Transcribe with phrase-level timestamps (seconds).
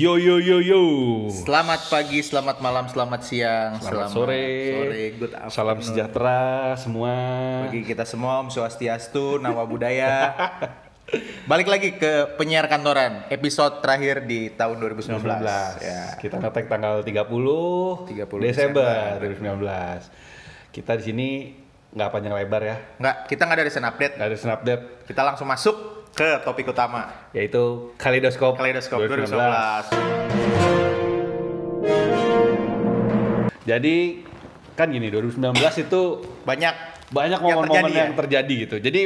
[0.00, 0.80] Yo yo yo yo.
[1.28, 4.48] Selamat pagi, selamat malam, selamat siang, Selamat sore.
[4.72, 5.52] sore, good afternoon.
[5.52, 6.40] Salam sejahtera
[6.80, 7.12] semua.
[7.68, 10.32] bagi kita semua Om Swastiastu, Nawa Budaya.
[11.52, 15.20] Balik lagi ke penyiar kantoran, episode terakhir di tahun 2019.
[15.20, 15.84] 2019.
[15.84, 16.16] Ya.
[16.16, 20.72] Kita ngetek tanggal 30, 30 Desember 2019.
[20.80, 21.28] Kita di sini
[21.92, 22.76] nggak panjang lebar ya.
[22.96, 24.14] Nggak, kita nggak ada recent update.
[24.16, 27.08] Nggak ada update Kita langsung masuk ke topik utama.
[27.30, 29.30] yaitu Kaleidoskop Kaleidoskop 2019.
[33.68, 33.96] Jadi
[34.74, 35.54] kan gini 2019
[35.86, 36.02] itu
[36.42, 36.74] Banyak
[37.10, 38.18] banyak Yang momen-momen terjadi yang, ya?
[38.18, 38.76] terjadi gitu.
[38.78, 39.02] Jadi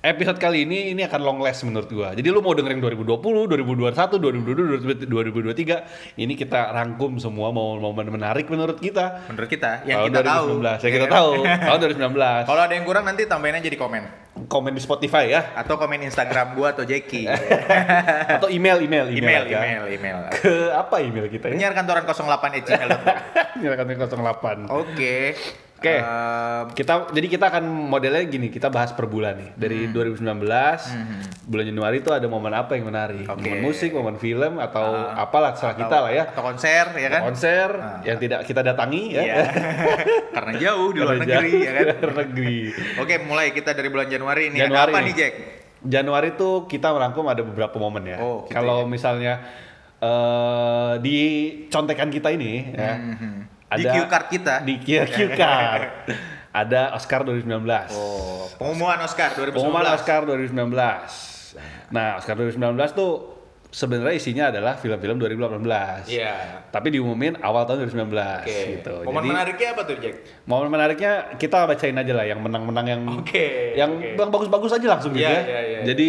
[0.00, 2.16] episode kali ini ini akan long last menurut gua.
[2.16, 8.80] Jadi lu mau dengerin 2020, 2021, 2022, 2023, ini kita rangkum semua momen-momen menarik menurut
[8.80, 9.28] kita.
[9.28, 10.46] menurut kita yang tahun kita tahu.
[10.56, 10.80] 2019.
[10.80, 11.32] Yang ya kita tahu
[11.68, 12.48] tahun 2019.
[12.48, 14.04] Kalau ada yang kurang nanti tambahin aja di komen
[14.48, 17.28] Komen di Spotify ya atau komen Instagram gua atau Jeki.
[18.40, 19.58] atau email email email, aja.
[19.60, 20.16] email, email.
[20.32, 21.60] Ke apa email kita ya?
[21.60, 23.16] Penyiar kantoran 08 gmail.com.
[23.60, 23.84] Nyalakan
[24.64, 24.72] 08.
[24.72, 25.36] Oke.
[25.80, 25.96] Oke.
[25.96, 29.50] Em, Kita jadi kita akan modelnya gini, kita bahas per bulan nih.
[29.56, 29.92] Dari Hmm.
[29.96, 30.92] 2019
[31.42, 33.24] bulan Januari itu ada momen apa yang menarik?
[33.24, 33.40] Oke.
[33.40, 35.24] Momen musik, momen film atau Ah.
[35.24, 36.24] apalah terserah kita lah ya.
[36.28, 37.20] Atau konser ya kan?
[37.24, 38.04] Konser Ah.
[38.04, 39.22] yang tidak kita datangi ya.
[39.22, 39.36] Iya.
[40.36, 41.84] Karena jauh di luar negeri jauh ya kan.
[41.86, 42.58] di luar negeri.
[43.00, 44.58] Oke, mulai kita dari bulan Januari ini.
[44.58, 45.06] Januari ada apa nih.
[45.06, 45.34] nih, Jack?
[45.80, 48.20] Januari tuh kita merangkum ada beberapa momen ya.
[48.20, 48.86] Oh, gitu Kalau ya.
[48.86, 49.32] misalnya
[49.98, 51.18] eh di
[51.66, 52.94] contekan kita ini ya.
[52.96, 53.59] Mhm.
[53.70, 54.54] Ada Di cue card kita.
[54.60, 55.90] Di cue cue card.
[56.50, 57.46] ada Oscar 2019.
[57.94, 59.54] Oh, pengumuman Oscar 2019.
[59.54, 60.74] Pengumuman Oscar 2019.
[61.90, 62.58] Nah, Oscar 2019
[62.90, 63.12] tuh
[63.70, 66.10] sebenarnya isinya adalah film-film 2018.
[66.10, 66.66] Iya.
[66.68, 68.58] Tapi diumumin awal tahun 2019 Oke.
[68.76, 68.94] gitu.
[69.06, 70.14] Momen Jadi menariknya apa tuh, Jack?
[70.42, 75.14] momen menariknya kita bacain aja lah yang menang-menang yang Oke, yang yang bagus-bagus aja langsung
[75.14, 75.42] gitu Iya, ya.
[75.46, 76.08] iya, iya, Jadi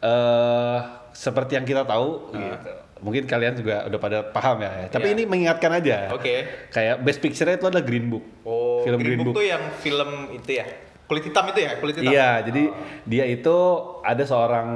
[0.00, 0.78] eh
[1.10, 2.72] seperti yang kita tahu gitu.
[3.00, 4.86] Mungkin kalian juga udah pada paham ya.
[4.86, 5.08] Tapi Ah.
[5.08, 5.14] Iya.
[5.14, 5.96] ini mengingatkan aja.
[6.12, 6.44] Oke.
[6.68, 8.24] Kayak best picture itu adalah Green Book.
[8.42, 9.40] Oh, film Green, Green Book Book.
[9.40, 10.66] tuh yang film itu ya.
[11.04, 12.06] Kulit hitam itu ya, kulit hitam.
[12.06, 12.62] Iya, jadi
[13.02, 13.56] dia itu
[14.00, 14.68] ada seorang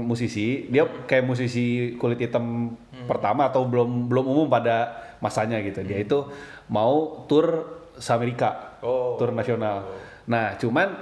[0.00, 3.04] musisi, dia kayak musisi kulit hitam Hmm.
[3.04, 5.82] pertama atau belum belum umum pada masanya gitu.
[5.82, 6.24] Dia itu
[6.66, 9.20] mau tur se Amerika, Oh.
[9.20, 9.84] tur nasional.
[10.24, 10.96] Nah, cuman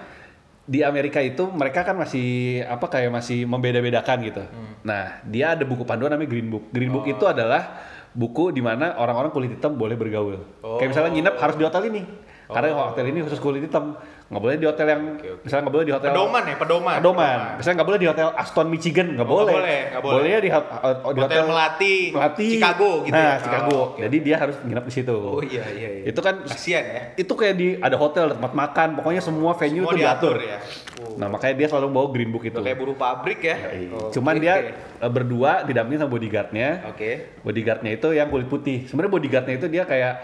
[0.70, 4.42] di Amerika itu mereka kan masih apa kayak masih membeda-bedakan gitu.
[4.46, 4.78] Hmm.
[4.86, 6.70] Nah, dia ada buku panduan namanya Green Book.
[6.70, 7.02] Green Oh.
[7.02, 7.82] Book itu adalah
[8.14, 10.38] buku di mana orang-orang kulit hitam boleh bergaul.
[10.62, 10.78] Oh.
[10.78, 12.02] Kayak misalnya nginep harus di hotel ini.
[12.46, 13.98] Karena hotel ini khusus kulit hitam.
[14.30, 15.02] Nggak boleh di hotel yang
[15.42, 16.96] misalnya nggak boleh di hotel Pedoman ya, pedoman.
[17.02, 17.38] Pedoman.
[17.58, 19.42] Misalnya nggak boleh di hotel Aston Michigan, nggak Oh, boleh.
[19.42, 20.14] nggak boleh, nggak boleh.
[20.14, 23.34] Bolehnya di, hot- di Hotel, hotel, Melati, Melati, Chicago gitu Nah, ya.
[23.42, 23.74] Chicago.
[23.74, 23.98] Oh, oke.
[23.98, 25.16] Jadi dia harus nginep di situ.
[25.18, 26.04] Oh iya iya iya.
[26.06, 27.02] Itu kan kasihan ya.
[27.18, 30.36] itu kayak di ada hotel, ada tempat makan, pokoknya semua venue Semua itu diatur.
[30.38, 30.58] diatur ya.
[31.02, 31.18] Oh.
[31.18, 32.54] Nah, makanya dia selalu bawa green book itu.
[32.54, 33.56] Udah kayak buru pabrik ya.
[33.66, 33.90] Iya.
[33.92, 36.68] Oh, Cuman oke, dia eh, berdua didampingin sama bodyguardnya.
[36.86, 37.34] Oke.
[37.42, 38.86] Bodyguardnya itu yang kulit putih.
[38.86, 40.14] Sebenarnya bodyguardnya itu dia kayak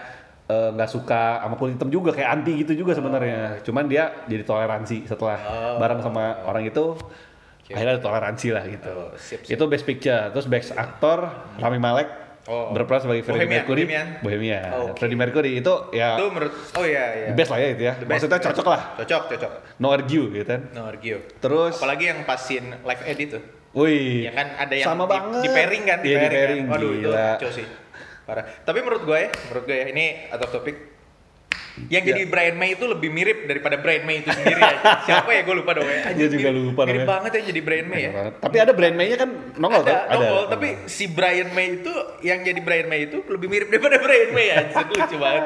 [0.47, 3.59] eh, nggak suka sama kulit hitam juga, kayak anti gitu juga sebenarnya.
[3.61, 5.77] Cuman dia jadi toleransi setelah Oh.
[5.77, 6.95] bareng sama orang itu.
[7.67, 8.87] Akhirnya ada toleransi lah gitu.
[8.89, 9.51] Oh, sip, sip.
[9.51, 10.31] Itu best picture.
[10.31, 11.27] Terus best actor
[11.57, 12.07] Rami Malek
[12.47, 12.71] Oh.
[12.71, 13.81] berperan sebagai Freddie Bohemian, Mercury.
[13.83, 14.07] Bohemian.
[14.23, 14.71] Bohemian.
[14.87, 14.91] Oke.
[14.95, 17.27] Freddie Mercury itu ya Itu menurut Oh iya iya.
[17.27, 17.93] the best lah ya itu ya.
[17.93, 18.23] The best.
[18.23, 18.81] Maksudnya cocok lah.
[18.95, 19.51] Cocok, cocok.
[19.77, 20.61] No argue gitu kan.
[20.71, 21.19] No argue.
[21.37, 23.43] Terus Apalagi yang pas scene live edit tuh.
[23.75, 25.41] Wih, Ya kan ada yang sama di, banget.
[25.43, 26.71] di pairing kan, di Iya, di pairing, pairing, kan.
[26.71, 27.51] Waduh itu gila.
[27.51, 27.65] sih.
[28.27, 28.43] Parah.
[28.43, 30.75] Tapi menurut gue ya, menurut gue ya, ini out of topic.
[31.87, 32.09] Yang Ya.
[32.09, 34.81] jadi Brian May itu lebih mirip daripada Brian May itu sendiri ya.
[35.05, 36.09] Siapa ya gue lupa dong ya.
[36.09, 37.11] Dia juga mirip- lupa Mirip namanya.
[37.13, 38.11] banget ya jadi Brian May ya.
[38.35, 40.17] Tapi ada brand May-nya kan nongol ada, kan?
[40.17, 44.31] nongol, tapi si Brian May itu yang jadi Brian May itu lebih mirip daripada Brian
[44.33, 44.57] May ya.
[44.73, 45.43] Lucu banget.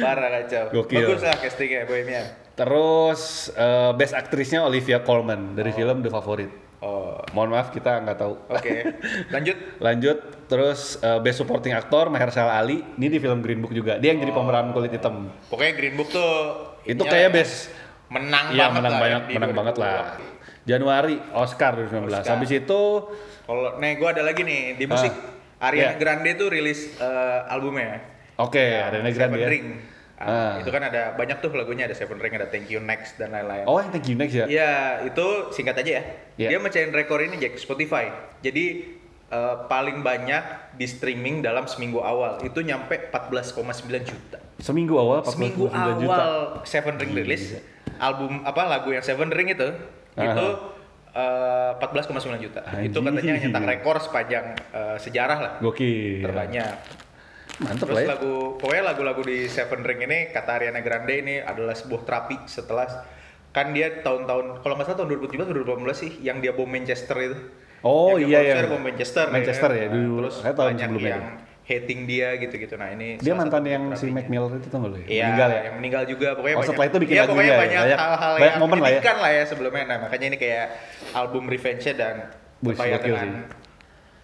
[0.00, 0.64] Parah kacau.
[0.74, 1.04] Gokil.
[1.04, 2.26] Bagus lah castingnya Bohemian.
[2.56, 3.20] Terus
[3.52, 6.67] eh, best aktrisnya Olivia Colman dari film The Favorite.
[6.78, 8.38] Oh, Mohon maaf kita nggak tahu.
[8.46, 8.74] oke.
[9.34, 9.56] Lanjut.
[9.86, 12.86] Lanjut terus eh, best supporting actor Mahershala Ali.
[12.94, 13.98] Ini di film Green Book juga.
[13.98, 15.26] Dia yang jadi pemeran kulit hitam.
[15.50, 16.30] Pokoknya Green Book tuh
[16.86, 17.74] Itu kayak best
[18.08, 19.98] menang Iya banget menang lah banyak, di menang banget lah.
[20.16, 20.68] 2020.
[20.68, 22.08] Januari Oscar 2019.
[22.14, 22.30] Oscar.
[22.32, 22.80] Habis itu
[23.42, 25.64] Kalau nih gue ada lagi nih di musik iya.
[25.64, 27.98] Ariana Grande tuh rilis eh, albumnya.
[28.38, 29.48] oke ada Grande Seven ya.
[29.50, 29.66] Ring.
[30.18, 30.58] Ah.
[30.58, 33.62] Itu kan ada banyak tuh lagunya ada Seven Ring, ada Thank You Next dan lain-lain.
[33.64, 34.50] Oh yang thank you next ya.
[34.50, 34.72] Iya,
[35.06, 36.02] itu singkat aja ya.
[36.34, 36.48] Iya.
[36.50, 38.10] Dia mecahin rekor ini Jack Spotify.
[38.42, 38.98] Jadi
[39.30, 43.54] eh, paling banyak di streaming dalam seminggu awal itu nyampe 14,9
[44.02, 44.38] juta.
[44.58, 46.10] Seminggu awal 49 Seminggu juta.
[46.10, 46.34] awal
[46.66, 47.54] Seven Ring rilis
[47.98, 49.68] album apa lagu yang Seven Ring itu
[50.18, 50.46] itu
[51.14, 52.10] eh, 14,9
[52.42, 52.66] juta.
[52.82, 53.14] Itu Anjing.
[53.14, 54.44] katanya nyetak rekor sepanjang
[54.74, 56.26] eh, sejarah lah Gokil.
[56.26, 57.06] terbanyak.
[57.58, 58.08] Mantep Terus lah ya.
[58.14, 62.86] lagu pokoknya lagu-lagu di Seven Ring ini kata Ariana Grande ini adalah sebuah terapi setelah
[63.50, 67.38] kan dia tahun-tahun kalau nggak salah tahun 2017 2018 sih yang dia bom Manchester itu
[67.78, 68.66] Oh, Yang iya, iya.
[68.66, 69.30] Bom Manchester.
[69.30, 69.94] Manchester ya, kan?
[69.94, 70.26] dulu.
[70.26, 71.22] Terus Saya tahu banyak yang
[71.62, 72.74] hating dia gitu-gitu.
[72.74, 74.10] Nah ini Dia mantan yang si.
[74.10, 74.98] Mac Miller itu gak lu?
[74.98, 75.06] ya?
[75.06, 75.60] Iya, Meninggal ya?
[75.62, 76.70] yang meninggal juga pokoknya Oh, banyak.
[76.74, 77.58] setelah itu bikin iya, lagu pokoknya ya?
[77.60, 79.14] banyak hal-hal yang momen lah ya?
[79.14, 79.82] lah ya sebelumnya.
[79.84, 80.66] Nah, makanya ini kayak
[81.12, 82.14] album revenge-nya dan
[82.58, 83.28] gokil dengan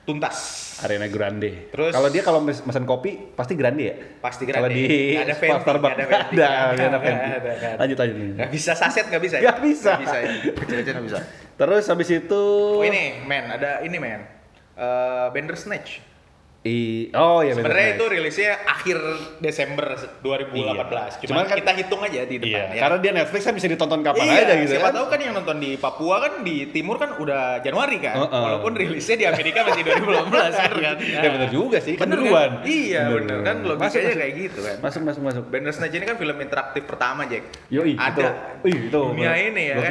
[0.05, 0.37] tuntas.
[0.81, 1.69] Arena Grande.
[1.69, 3.95] Terus- kalau dia kalau mes- mesen kopi pasti Grande ya?
[4.21, 4.77] Pasti Kalau Grande.
[4.77, 6.35] di Nggak ada Fenty, Starbucks ada Fenty.
[6.35, 7.27] ada, ada ada, Fenty.
[7.27, 7.69] ada, ada.
[7.79, 8.17] Lanjut lanjut.
[8.37, 9.37] Nggak bisa saset nggak bisa.
[9.37, 9.43] ya?
[9.43, 9.91] Nggak bisa.
[9.91, 10.17] Nggak bisa.
[10.17, 10.29] ya.
[10.55, 11.19] Kecil-kecil nggak bisa.
[11.55, 12.43] Terus habis itu
[12.75, 14.21] Oh ini, men, ada ini men.
[14.75, 16.14] Eh Bender Snatch.
[16.65, 18.97] I, oh iya Sebenarnya itu rilisnya akhir
[19.37, 19.85] Desember
[20.17, 20.65] 2018.
[20.65, 20.73] Iya.
[20.81, 22.81] Cuman, Cuman kan- kita hitung aja di depan Iya, ya.
[22.81, 24.97] karena dia Netflix kan bisa ditonton kapan iya, aja gitu siapa kan.
[24.97, 28.17] tahu kan yang nonton di Papua kan di timur kan udah Januari kan.
[28.17, 28.41] Heeh.
[28.41, 30.97] Walaupun rilisnya di Amerika masih 2018 bener kan.
[31.05, 32.51] Ya bener juga sih, kan Bener duluan.
[32.65, 33.39] Iya, Bener, bener, bener.
[33.45, 34.17] kan logikanya masuk.
[34.17, 34.77] kayak gitu kan.
[34.81, 35.45] Masuk masuk masuk.
[35.47, 37.45] Bender Snatch ini kan film interaktif pertama, Jack.
[37.69, 38.25] Yoi, Ada itu.
[38.65, 39.49] Ih, itu dunia bener.
[39.53, 39.91] ini ya kan.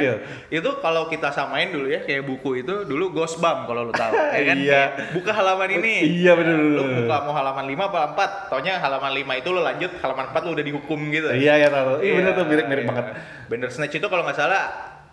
[0.50, 4.10] Itu kalau kita samain dulu ya kayak buku itu dulu Ghost Bump kalau lu tahu
[4.10, 4.56] ya kan.
[4.64, 4.82] Iya.
[5.12, 5.94] Buka halaman ini.
[6.16, 9.92] Iya, bener, Lu buka mau halaman 5 apa 4, taunya halaman 5 itu lu lanjut
[10.00, 11.28] halaman 4 lu udah dihukum gitu.
[11.28, 12.00] Iya ya tahu.
[12.00, 12.90] Iya bener tuh mirip mirip iya.
[12.90, 13.06] banget.
[13.52, 14.64] Bender Snatch itu kalau nggak salah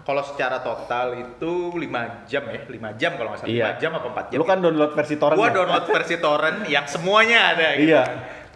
[0.02, 3.52] kalau secara total itu 5 jam ya, 5 jam kalau nggak salah.
[3.52, 3.66] Iya.
[3.78, 4.40] 5 jam apa 4 jam.
[4.42, 5.38] Lu kan download versi torrent.
[5.38, 5.54] gua ya?
[5.54, 7.92] download versi torrent yang semuanya ada gitu.
[7.94, 8.04] Iya.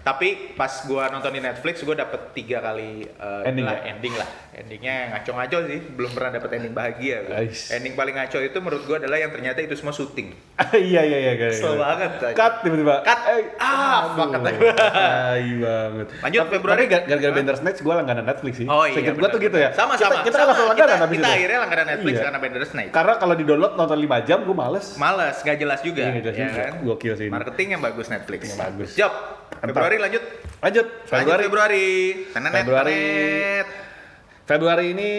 [0.05, 3.89] Tapi pas gua nonton di Netflix gua dapet tiga kali uh, Ending lah, ya?
[3.89, 4.29] ending lah.
[4.53, 7.17] Endingnya ngaco-ngaco sih, belum pernah dapet ending bahagia.
[7.25, 7.41] gua.
[7.43, 10.29] Ending paling ngaco itu menurut gua adalah yang ternyata itu semua syuting.
[10.87, 11.57] iya iya iya kayak.
[11.57, 12.11] Kesel banget.
[12.31, 13.01] Cut tiba-tiba.
[13.01, 13.19] Cut.
[13.25, 14.45] Eh, Ah, fuck, gua.
[14.45, 16.07] Tai banget.
[16.21, 16.83] Lanjut, Tapi- Februari.
[16.85, 17.33] Gara-gara?
[17.33, 18.67] Bender Snatch gue langganan Netflix sih.
[18.69, 18.93] Oh iya.
[18.93, 19.69] Seinget gue tuh gitu ya.
[19.69, 19.75] benar.
[19.75, 20.21] Sama Kita, sama.
[20.21, 20.47] kita sama.
[20.47, 22.23] langsung langganan kita, kita akhirnya langganan Netflix Iya.
[22.23, 22.91] karena Bender Snatch.
[22.93, 24.85] Karena kalau di download nonton 5 jam gue males.
[24.95, 26.03] Males, gak jelas juga.
[26.05, 26.61] Iya, jelas ya juga.
[26.61, 26.73] kan?
[26.85, 27.27] Gokil sih.
[27.27, 28.41] Marketing yang bagus Netflix.
[28.45, 28.89] Yang bagus.
[28.93, 29.13] Job.
[29.55, 29.81] Mantap.
[29.95, 30.23] Februari lanjut.
[30.57, 30.87] Lanjut.
[31.07, 31.43] Lanjut Februari.
[31.45, 31.87] Februari.
[32.29, 32.99] Tenenet, Februari.
[32.99, 33.67] tenet.
[34.45, 35.11] Februari ini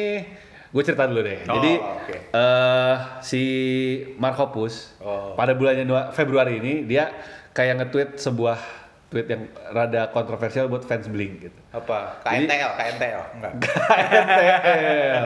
[0.69, 1.41] gue cerita dulu deh.
[1.49, 2.17] Oh, Jadi oke.
[2.31, 3.43] eh si
[4.17, 5.33] Mark Hoppus Oh.
[5.33, 5.81] pada bulan
[6.13, 7.09] Februari ini dia
[7.51, 8.59] kayak nge-tweet sebuah
[9.07, 9.43] tweet yang
[9.73, 11.59] rada kontroversial buat fans Blink gitu.
[11.73, 12.21] Apa?
[12.27, 13.23] Jadi- KNTL, KNTL.
[13.33, 13.53] Enggak.
[13.65, 15.25] KNTL.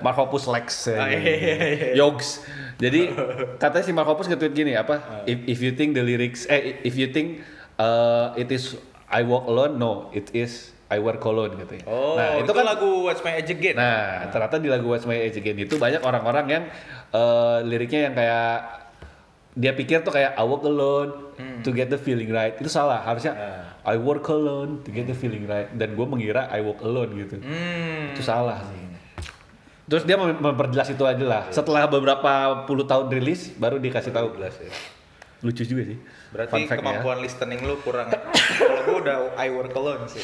[0.00, 0.90] Mark Hoppus Lex.
[0.90, 1.88] Oh, iya, iya, iya.
[1.94, 2.42] Yogs.
[2.78, 3.12] Jadi
[3.62, 5.22] katanya si Mark Hoppus nge-tweet gini apa?
[5.24, 7.44] If, if you think the lyrics eh if you think
[7.78, 8.76] uh, it is
[9.08, 11.84] I walk alone, no, it is I wear cologne gitu ya.
[11.84, 13.76] Oh, nah, itu, lagu What's My Age Again.
[13.76, 16.64] Nah, ternyata di lagu What's My Age Again itu banyak orang-orang yang
[17.12, 18.52] eh, liriknya yang kayak
[19.58, 22.56] dia pikir tuh kayak I walk alone to get the feeling right.
[22.56, 23.04] Itu salah.
[23.04, 23.36] Harusnya
[23.84, 25.68] I work alone to get the feeling right.
[25.76, 27.36] Dan gue mengira I walk alone gitu.
[27.42, 28.16] Hmm.
[28.16, 28.80] Itu salah sih.
[29.88, 31.42] Terus dia mem- memperjelas itu aja lah.
[31.52, 34.36] Setelah beberapa puluh tahun rilis, baru dikasih tahu.
[34.36, 34.72] Jelas ya.
[35.38, 35.98] Lucu juga sih.
[36.34, 36.82] Berarti Fun fact ya.
[36.82, 38.10] kemampuan listening lu kurang.
[38.10, 40.22] Kalau gue udah I work alone sih.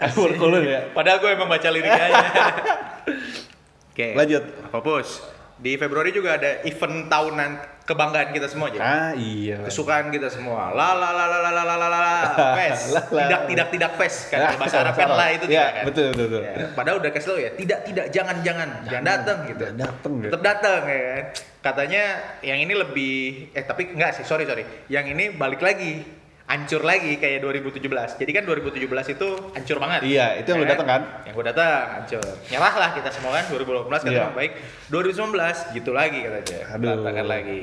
[0.00, 0.80] I work alone ya.
[0.96, 2.26] Padahal gue emang baca liriknya aja.
[3.92, 4.08] Oke.
[4.16, 4.44] Lanjut.
[4.72, 7.50] Fokus di Februari juga ada event tahunan
[7.82, 8.78] kebanggaan kita semua aja.
[8.78, 9.64] Ah iya.
[9.64, 10.70] Kesukaan kita semua.
[10.76, 12.14] La la la la la la la la la.
[12.60, 12.94] Fest.
[12.94, 15.84] Tidak tidak tidak fest kan bahasa Arab kan lah itu ya, kan.
[15.88, 16.26] Betul betul.
[16.28, 16.42] betul.
[16.44, 19.64] Ya, padahal udah kasih tau ya, tidak tidak jangan jangan jangan, jangan datang gitu.
[19.72, 20.28] Datang gitu.
[20.28, 21.24] Tetap datang ya kan.
[21.58, 22.02] Katanya
[22.44, 23.14] yang ini lebih
[23.56, 24.62] eh tapi enggak sih, sorry sorry.
[24.92, 26.17] Yang ini balik lagi
[26.48, 28.16] hancur lagi kayak 2017.
[28.16, 30.00] Jadi kan 2017 itu hancur banget.
[30.02, 31.02] Iya, itu yang Ya lu datang kan?
[31.22, 32.24] Yang gue datang hancur.
[32.48, 34.26] Nyerah lah kita semua kan 2018 kan Iya.
[34.32, 34.52] baik.
[34.88, 36.60] 2019 gitu lagi katanya.
[36.72, 36.88] Aduh.
[36.98, 37.60] Katakan lagi.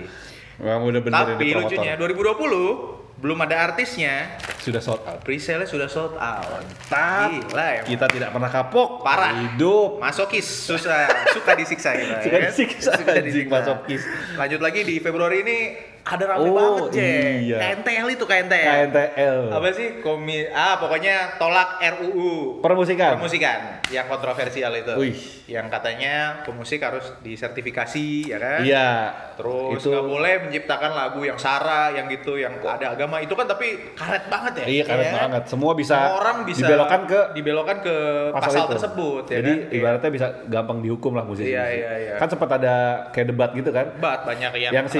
[0.56, 5.24] Memang udah bener Tapi lucunya 2020 belum ada artisnya, sudah sold out.
[5.24, 6.62] presale sudah sold out.
[6.86, 7.84] Tapi Gila ya.
[7.88, 9.02] kita tidak pernah kapok.
[9.02, 9.32] Parah.
[9.34, 9.98] Hidup.
[9.98, 12.22] Masokis susah suka disiksa kita.
[12.28, 12.52] Suka ya kan?
[12.52, 14.04] disiksa, Suka anjing, masokis.
[14.36, 15.58] Lanjut lagi di Februari ini
[16.06, 17.34] ada rame Oh, banget, Jack.
[17.42, 17.58] iya.
[17.58, 18.68] KNTL itu KNTL.
[18.86, 19.38] KNTL.
[19.50, 19.88] Apa sih?
[20.00, 23.18] Komi ah pokoknya tolak RUU Permusikan.
[23.18, 24.94] pemusikan yang kontroversial itu.
[24.96, 25.18] Wih.
[25.46, 28.60] Yang katanya pemusik harus disertifikasi ya kan?
[28.62, 28.90] Iya.
[29.36, 33.46] Terus itu nggak boleh menciptakan lagu yang sara, yang gitu, yang ada agama itu kan
[33.46, 34.66] tapi karet banget ya.
[34.66, 35.44] Iya karet ya banget.
[35.48, 37.96] Semua bisa, Semua orang bisa dibelokkan ke dibelokkan ke
[38.30, 38.72] pasal, pasal, itu.
[38.74, 39.74] tersebut ya Jadi kan?
[39.74, 41.50] ibaratnya bisa gampang dihukum lah musisi.
[41.50, 42.14] Iya, iya, iya.
[42.16, 42.76] Kan sempat ada
[43.10, 43.90] kayak debat gitu kan.
[43.98, 45.00] Bat banyak yang Yang si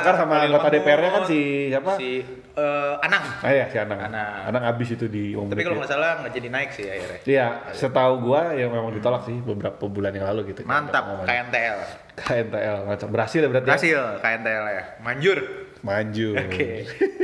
[0.00, 1.92] Sekar, Rara Sekar sama Khalil anggota DPR-nya kan si siapa?
[2.00, 2.10] Si
[2.56, 3.24] eh, Anang.
[3.44, 4.00] Ah iya si Anang.
[4.00, 4.32] Anang.
[4.48, 5.80] Anang abis itu di Wong Tapi kalau ya.
[5.84, 7.20] nggak salah nggak jadi naik sih akhirnya.
[7.28, 10.64] Iya, setahu gua yang memang ditolak sih beberapa bulan yang lalu gitu.
[10.64, 11.78] Mantap KNTL.
[12.16, 13.68] KNTL macam berhasil ya berarti.
[13.68, 13.70] ya?
[13.76, 14.82] Berhasil KNTL ya.
[15.04, 15.38] Manjur.
[15.80, 16.28] Maju.
[16.44, 16.70] Oke.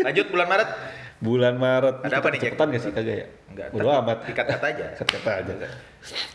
[0.01, 0.69] Lanjut bulan Maret.
[1.17, 1.97] Bulan Maret.
[2.05, 2.41] Ada apa nih?
[2.45, 3.27] Cepetan gak sih kagak ya?
[3.53, 3.69] Enggak.
[3.73, 4.19] Bodo amat.
[4.29, 4.87] Dikat-kat aja.
[5.17, 5.55] Kata aja.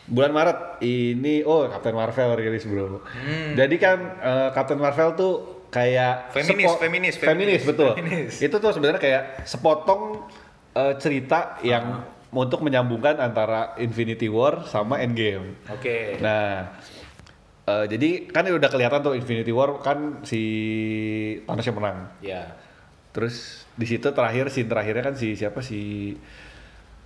[0.09, 3.05] Bulan Maret ini oh Captain Marvel rilis bro.
[3.05, 3.53] Hmm.
[3.53, 5.33] Jadi kan eh, Captain Marvel tuh
[5.71, 7.91] kayak Feminis, sepo- feminis, feminis, feminis, betul.
[7.95, 8.33] feminis.
[8.37, 10.27] Itu tuh sebenarnya kayak sepotong
[10.71, 15.55] eh, cerita yang untuk menyambungkan antara Infinity War sama Endgame.
[15.67, 16.19] Oke.
[16.19, 16.75] Nah,
[17.61, 20.41] Eh, jadi kan udah kelihatan tuh Infinity War kan si
[21.45, 22.09] Thanos yang menang.
[22.19, 22.57] Ya.
[23.13, 26.15] Terus di situ terakhir scene terakhirnya kan si siapa si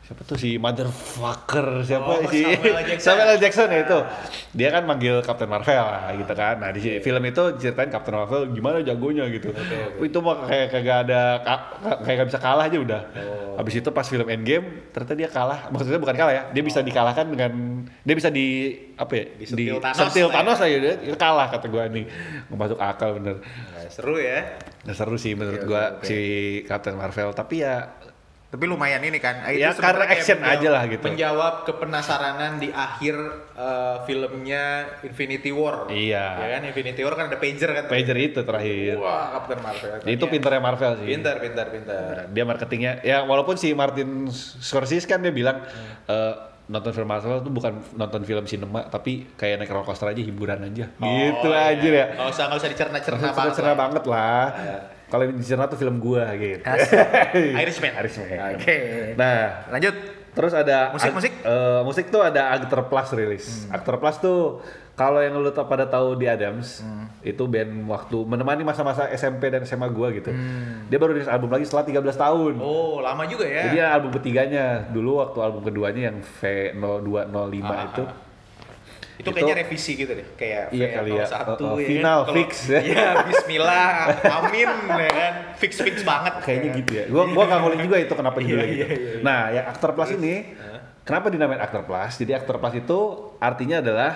[0.06, 2.78] siapa tuh si motherfucker siapa Oh, si Samuel.
[2.86, 3.10] Jackson.
[3.12, 3.38] Samuel.
[3.38, 3.98] Jackson ya itu
[4.54, 8.50] dia kan manggil Captain Marvel lah gitu kan nah di film itu ceritain Captain Marvel
[8.50, 9.50] gimana jagonya gitu
[10.00, 13.58] itu mah kayak kagak ada ka- ka- kayak gak bisa kalah aja udah Oh.
[13.58, 17.26] habis itu pas film Endgame ternyata dia kalah maksudnya bukan kalah ya dia bisa dikalahkan
[17.26, 17.52] dengan
[17.98, 18.48] dia bisa di
[18.94, 19.26] apa ya
[19.82, 20.32] Thanos sentil ya.
[20.32, 22.06] Thanos aja dia, dia kalah kata gua nih
[22.48, 24.60] masuk akal bener Nah, seru ya.
[24.82, 26.06] Nah, seru sih menurut Oke, gua oke, oke.
[26.06, 26.20] si
[26.64, 27.90] Captain Marvel tapi ya
[28.46, 29.44] Tapi lumayan ini kan.
[29.46, 31.04] Ya, Itu karena sebenarnya kayak action menjawab- aja lah gitu.
[31.04, 33.16] Menjawab kepenasaranan di akhir
[33.54, 34.64] eh, filmnya
[35.02, 35.88] Infinity War.
[35.88, 36.26] Iya.
[36.38, 37.84] Ya kan Infinity War kan ada pager kan.
[37.86, 39.92] pager itu terakhir Wah, Captain Marvel.
[40.06, 40.32] itu Iya.
[40.32, 42.14] pinternya Marvel sih Pintar, pintar, pintar.
[42.28, 45.92] dia marketingnya ya walaupun si Martin Scorsese kan dia bilang Hmm.
[46.08, 46.34] eh,
[46.66, 50.64] nonton film Marvel itu bukan nonton film sinema tapi kayak naik roller coaster aja hiburan
[50.64, 51.70] aja Oh, gitu iya.
[51.72, 53.54] aja ya Nggak usah, nggak usah dicerna-cerna cerna banget.
[53.54, 53.78] cerna lah.
[53.78, 54.46] banget lah
[55.06, 56.62] kalau yang dicerna tuh film gua gitu
[57.62, 57.94] Irishman.
[57.96, 58.78] Irishman Oke.
[59.16, 59.96] nah Lanjut.
[60.36, 61.32] Terus ada Musik, musik?
[61.40, 63.46] eh, musik tuh ada Actor Plus rilis.
[63.64, 63.72] Hmm.
[63.72, 64.60] Actor Plus tuh
[64.92, 67.08] kalau yang lu tau pada tahu di Adams Hmm.
[67.22, 70.28] itu band waktu menemani masa-masa SMP dan SMA gua gitu.
[70.28, 70.88] Hmm.
[70.88, 72.54] Dia baru rilis album lagi setelah 13 tahun.
[72.60, 73.64] Oh, lama juga ya.
[73.66, 78.12] Jadi album ketiganya dulu waktu album keduanya yang V0205 Ah, itu ah.
[79.16, 81.24] Itu Itu- kayaknya revisi gitu deh kayak Iya kali ya.
[81.24, 82.26] V01 Oh, oh, ya final, kan?
[82.26, 82.52] Kalau- fix.
[82.92, 83.88] iya bismillah
[84.44, 86.80] amin ya kan fix fix banget kayaknya ya kan?
[86.80, 87.06] gitu ya.
[87.08, 88.86] Gua gua nggak ngulik juga itu kenapa judulnya iya, gitu.
[88.92, 89.20] iya, iya.
[89.24, 90.34] Nah, yang Actor Plus ini
[91.02, 92.14] kenapa dinamain Actor Plus?
[92.18, 93.00] Jadi Actor Plus itu
[93.40, 94.12] artinya adalah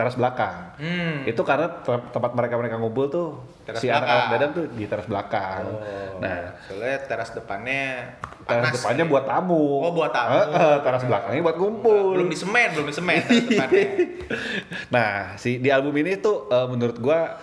[0.00, 0.56] teras belakang.
[0.80, 1.28] Hmm.
[1.28, 3.28] Itu karena te- tempat mereka-mereka ngumpul tuh
[3.60, 5.68] Teras si anak-anak dadang tuh di teras belakang.
[5.68, 9.12] Oh, Nah, soalnya teras depannya teras panas depannya kali.
[9.12, 9.62] buat tamu.
[9.80, 10.32] Oh, buat tamu.
[10.32, 12.16] Eh, eh, teras belakangnya buat ngumpul.
[12.16, 13.84] belum disemen belum disemen teras depannya
[14.94, 17.36] Nah, si di album ini tuh eh, menurut gua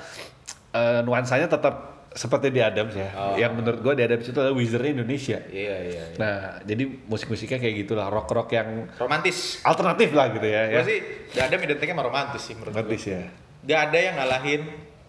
[0.73, 3.09] eh, nuansanya tetap seperti di Adams ya.
[3.13, 3.35] Oh.
[3.35, 5.39] Yang menurut gua di Adams itu adalah Wizardnya Indonesia.
[5.49, 6.17] iya iya, iya.
[6.19, 10.61] Nah, jadi musik-musiknya kayak gitulah, rock-rock yang romantis alternatif lah gitu ya.
[10.69, 10.83] gue ya.
[10.85, 10.97] sih
[11.33, 13.21] gak ada identiknya sama romantis sih menurut Romantis gue ya.
[13.67, 14.61] gak ada yang ngalahin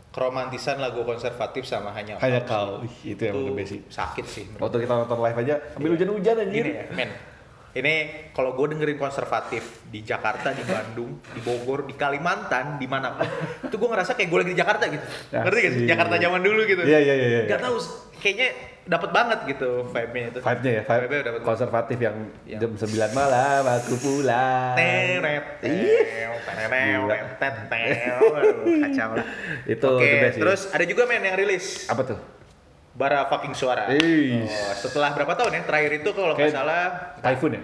[0.09, 3.81] keromantisan lagu konservatif sama hanya Hanya Kau itu yang best sih.
[3.87, 6.64] sakit sih menurut Waktu kita nonton live aja ambil hujan-hujan anjir.
[6.64, 7.11] gini ya men
[7.71, 7.95] ini
[8.33, 13.21] kalau gue dengerin konservatif di Jakarta di Bandung di Bogor di Kalimantan di mana
[13.61, 15.89] itu gue ngerasa kayak gue lagi di Jakarta gitu ngerti gak sih Asik.
[15.89, 17.43] Jakarta zaman dulu gitu Iya, iya, iya, iya.
[17.47, 17.77] Gak tahu
[18.19, 18.49] kayaknya
[18.89, 22.17] dapat banget gitu vibe-nya itu Vibe-nya ya, vibe Vibe-nya dapet konservatif yang
[22.49, 24.75] Yang- jam 9 malam aku pulang.
[24.75, 25.45] Teret,
[28.81, 29.27] kacau lah.
[29.77, 32.19] Itu Oke, terus ada juga men yang rilis Apa tuh?
[32.99, 33.87] Bara fucking suara.
[33.88, 34.43] Eish.
[34.43, 35.62] Oh, setelah berapa tahun ya?
[35.62, 37.62] Terakhir itu kalau nggak salah Typhoon ya?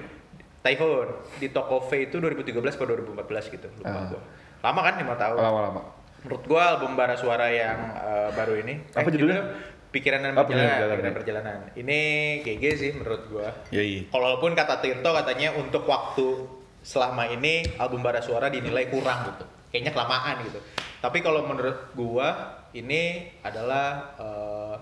[0.62, 3.66] Typhoon di toko V itu 2013 atau 2014 gitu.
[3.82, 4.06] Lupa Ah.
[4.08, 4.22] gua.
[4.62, 5.36] Lama kan 5 tahun.
[5.36, 5.82] Lama-lama.
[6.22, 9.42] Menurut gua album Bara Suara yang eh, baru ini Apa judulnya?
[9.90, 10.94] Pikiran dan perjalanan, Perjalanan.
[10.94, 11.58] Pikiran Perjalanan.
[11.76, 11.98] Ini
[12.40, 13.50] GG sih menurut gua.
[13.70, 14.06] Yoi.
[14.08, 16.46] Walaupun kata Tirto katanya untuk waktu
[16.80, 19.44] selama ini album Bara Suara dinilai kurang gitu.
[19.68, 20.62] Kayaknya kelamaan gitu.
[20.98, 22.28] Tapi kalau menurut gua
[22.70, 24.74] ini adalah eh,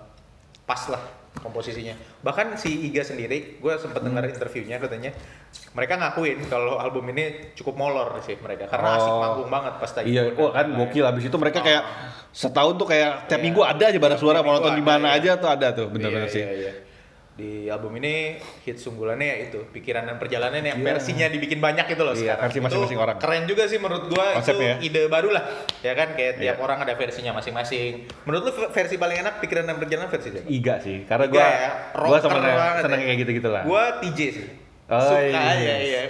[0.63, 1.03] pas lah
[1.33, 1.97] komposisinya.
[2.21, 5.11] Bahkan si Iga sendiri, gua sempat dengar interviewnya katanya
[5.73, 9.21] mereka ngakuin kalau album ini cukup molor sih mereka karena asik Oh.
[9.21, 10.13] manggung banget pas tadi.
[10.13, 11.83] Iya, wah kan gokil abis itu mereka kayak
[12.31, 13.45] setahun tuh kayak tiap Iya.
[13.49, 15.21] minggu ada aja bara suara mau nonton di mana iya.
[15.21, 16.43] aja tuh ada tuh bener-bener Iya, sih.
[16.45, 16.73] iya, iya.
[17.33, 20.85] Di album ini hit sunggulannya ya itu pikiran dan perjalanan yang Iya.
[20.87, 22.43] versinya dibikin banyak gitu loh Iya, sekarang.
[22.45, 23.17] versi masing-masing Itu orang.
[23.17, 25.45] Keren juga sih menurut gua Konsepnya itu ide baru lah.
[25.81, 26.61] Ya kan kayak tiap Iya.
[26.61, 28.05] orang ada versinya masing-masing.
[28.23, 30.45] Menurut lu versi paling enak pikiran dan perjalanan versi siapa?
[30.47, 32.31] Iga sih, karena Iga gua ya, gua rocker
[32.79, 33.07] seneng ya.
[33.07, 33.63] kayak gitu-gitu lah.
[33.65, 34.47] Gua TJ sih.
[34.85, 35.57] Oh, Suka iya.
[35.57, 36.03] ya iya.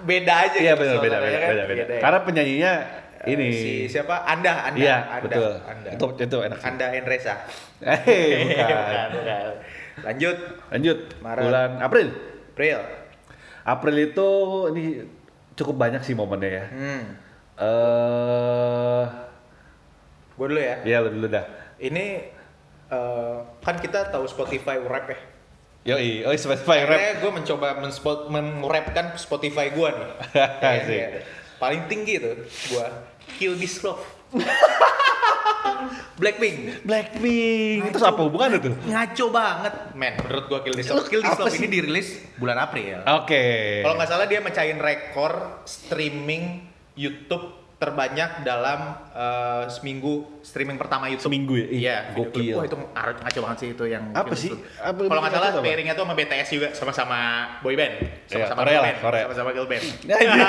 [0.00, 1.48] Beda aja Iya gitu benar beda beda kan.
[1.50, 1.82] beda beda.
[1.90, 2.00] ya.
[2.00, 2.72] Karena penyanyinya
[3.18, 4.22] Eh, ini si siapa?
[4.22, 5.52] Anda, Anda, Iya, Anda, betul.
[5.66, 5.90] Anda.
[5.90, 6.66] Itu itu enak sih.
[6.70, 7.34] Anda Enresa.
[7.82, 8.62] Eh, bukan.
[8.78, 9.50] bukan, bukan.
[10.04, 10.36] Lanjut,
[10.70, 10.98] Lanjut.
[11.20, 11.42] Maret.
[11.44, 12.08] Bulan April.
[12.54, 12.78] April.
[13.64, 14.28] April itu
[14.72, 14.84] ini
[15.54, 16.64] cukup banyak sih momennya ya.
[16.70, 17.02] Hmm.
[17.58, 19.04] Eh,
[20.38, 20.76] Gue dulu ya.
[20.86, 21.44] ya lu dulu dah.
[21.82, 22.04] Ini
[22.88, 25.18] eh, kan kita tahu Spotify rap ya.
[25.94, 26.98] Yoi, oh Spotify rap.
[26.98, 30.08] Akhirnya gue mencoba menspot merapkan Spotify gue nih.
[30.62, 31.08] Ya, ya.
[31.58, 32.86] Paling tinggi tuh gue
[33.38, 34.02] Kill This Love.
[36.18, 36.82] Blackpink.
[36.82, 37.80] Blackpink.
[37.94, 38.74] Itu apa hubungannya tuh?
[38.86, 40.14] Ngaco banget, men.
[40.26, 41.06] Menurut gue Kill This Love.
[41.06, 43.06] Kill This Love ini dirilis bulan April.
[43.22, 43.44] Oke.
[43.86, 46.66] Kalau nggak salah dia mecahin rekor streaming
[46.98, 51.30] YouTube terbanyak dalam eh, seminggu streaming pertama YouTube.
[51.30, 51.66] Seminggu ya?
[51.70, 52.58] Iya, gokil.
[52.58, 54.10] Wah itu ngaco banget sih itu yang.
[54.10, 54.50] Apa sih?
[54.82, 57.18] Kalau nggak salah pairingnya tuh sama BTS juga, sama-sama
[57.62, 58.98] boy band, sama-sama Iya, lah, band,
[59.30, 59.84] sama-sama girl band.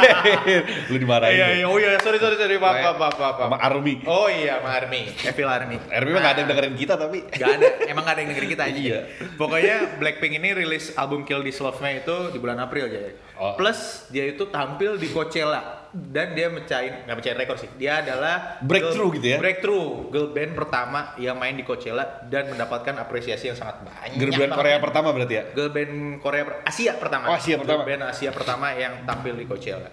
[0.92, 1.38] Lu dimarahin.
[1.38, 1.56] Iya ya?
[1.62, 3.36] iya, oh iya, sorry sorry sorry, maaf maaf maaf.
[3.46, 4.02] Sama Army.
[4.10, 5.78] Oh iya, sama Army, Evil Army.
[5.94, 7.18] Army mah gak ada yang dengerin kita tapi.
[7.30, 8.80] Gak ada, emang gak ada yang dengerin kita aja.
[8.82, 9.00] Iya.
[9.38, 13.00] Pokoknya Blackpink ini rilis album Kill This Love-nya itu di bulan April aja.
[13.38, 13.54] Oh.
[13.54, 17.70] Plus dia itu tampil di Coachella dan dia mecahin nggak mecahin rekor sih.
[17.74, 19.38] Dia adalah Breakthrough girl- gitu ya?
[19.38, 24.16] Breakthrough girl band pertama yang main di Coachella dan mendapatkan apresiasi yang sangat banyak.
[24.16, 24.54] Girl band.
[24.54, 25.44] Korea pertama berarti ya?
[25.50, 27.24] Girl band Korea Asia pertama.
[27.26, 27.82] Oh, Asia pertama.
[27.82, 29.90] Girl band Asia pertama yang tampil di Coachella.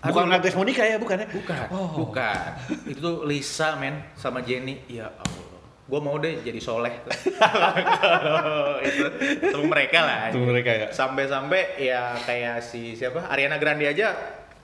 [0.00, 1.26] Bukan Aduh, Agnes Monica ya, bukan ya?
[1.26, 1.88] Bukan, Oh.
[1.98, 2.48] bukan.
[2.84, 4.84] Itu tuh Lisa men sama Jenny.
[4.86, 5.56] Ya Allah.
[5.82, 6.92] Gue mau deh jadi soleh.
[9.42, 10.20] Itu mereka lah.
[10.30, 10.86] Mereka ya.
[10.90, 14.12] Sampai-sampai ya kayak si siapa Ariana Grande aja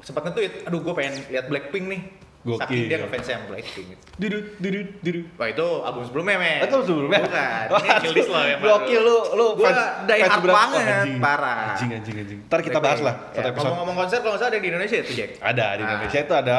[0.00, 2.02] sempat nge-tweet, aduh gue pengen lihat Blackpink nih.
[2.40, 2.56] Gokil.
[2.58, 3.88] Saking dia ngefans sama Blackpink.
[4.16, 5.26] Dudut, dudut, dudut.
[5.36, 6.60] Wah itu album sebelumnya men.
[6.62, 7.20] Itu sebelumnya?
[7.20, 7.64] Bukan.
[7.70, 8.60] Ini Kill This Love yang.
[8.70, 9.70] Gokil lu, lu Gua
[10.02, 11.18] die hard banget, anjing.
[11.18, 11.56] parah.
[11.70, 12.40] Anjing, anjing, anjing.
[12.42, 13.60] Ntar kita bahas lah satu Ya, episode.
[13.66, 15.30] ngomong-ngomong konser kalau nggak salah ada di Indonesia itu Jack.
[15.36, 15.88] Ada di Ah.
[15.90, 16.58] Indonesia itu ada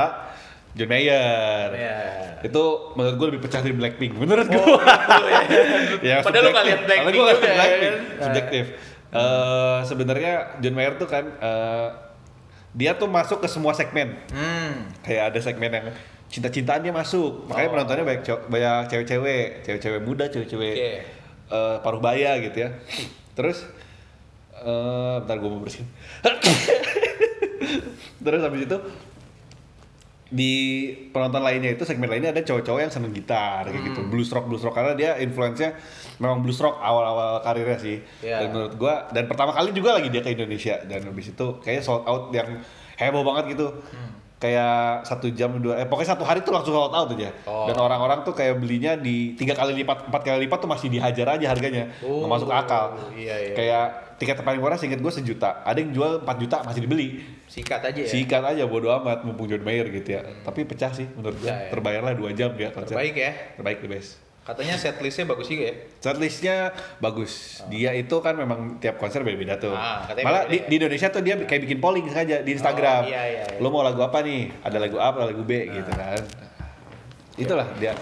[0.72, 1.68] John Mayer.
[1.74, 1.98] Iya.
[2.42, 4.14] Itu menurut gue lebih pecah dari Blackpink.
[4.16, 4.62] Menurut gue.
[4.62, 4.80] Oh,
[6.06, 6.80] ya, Padahal lu nggak lihat.
[6.86, 7.82] Blackpink Padahal gue lihat Blackpink.
[7.82, 7.96] kan?
[8.22, 8.66] Subjektif.
[9.12, 11.88] Eh, sebenarnya John Mayer tuh kan eh,
[12.72, 14.16] dia tuh masuk ke semua segmen.
[14.32, 14.88] Hmm.
[15.02, 15.86] Kayak ada segmen yang
[16.28, 17.46] cinta-cintaan dia masuk.
[17.46, 17.72] Makanya Oh.
[17.76, 20.92] penontonnya banyak banyak cewek-cewek, cewek-cewek muda, cewek-cewek Oke.
[21.52, 22.70] eh, paruh baya gitu ya.
[23.34, 23.66] Terus
[24.56, 25.88] eh bentar gue mau bersihin.
[28.22, 28.78] Terus habis itu
[30.32, 30.54] di
[31.12, 33.88] penonton lainnya itu segmen lainnya ada cowok-cowok yang seneng gitar kayak Hmm.
[33.90, 35.76] gitu blues rock blues rock karena dia influence-nya
[36.18, 38.40] memang blues rock awal-awal karirnya sih Iya.
[38.40, 41.84] dan menurut gua dan pertama kali juga lagi dia ke Indonesia dan habis itu kayaknya
[41.84, 42.64] sold out yang
[42.96, 44.12] heboh banget gitu Hmm.
[44.38, 47.68] kayak satu jam dua eh pokoknya satu hari tuh langsung sold out aja Oh.
[47.68, 51.28] dan orang-orang tuh kayak belinya di tiga kali lipat empat kali lipat tuh masih dihajar
[51.30, 53.54] aja harganya Oh, nggak masuk akal iya, iya.
[53.54, 55.66] kayak tiket paling murah seinget gue sejuta.
[55.66, 57.26] Ada yang jual 4 juta masih dibeli.
[57.50, 58.08] Sikat aja ya.
[58.08, 60.22] sikat aja bodo amat mumpung John Mayer gitu ya.
[60.46, 61.74] Tapi pecah sih menurut gue ya.
[61.74, 63.32] terbayar lah 2 jam ya konser Terbaik ya.
[63.58, 64.22] terbaik the best.
[64.42, 65.76] Katanya setlistnya bagus juga ya.
[65.98, 66.56] setlistnya
[67.02, 67.32] bagus.
[67.74, 69.74] Dia itu kan memang tiap konser beda-beda tuh.
[69.74, 70.66] Ah, malah beda-beda di, ya.
[70.70, 73.02] di Indonesia tuh dia kayak bikin polling sengaja di Instagram.
[73.06, 73.58] Oh, iya, iya, iya.
[73.58, 74.54] lo mau lagu apa nih?
[74.62, 76.22] Ada lagu A atau lagu B gitu kan.
[77.42, 77.98] Itulah dia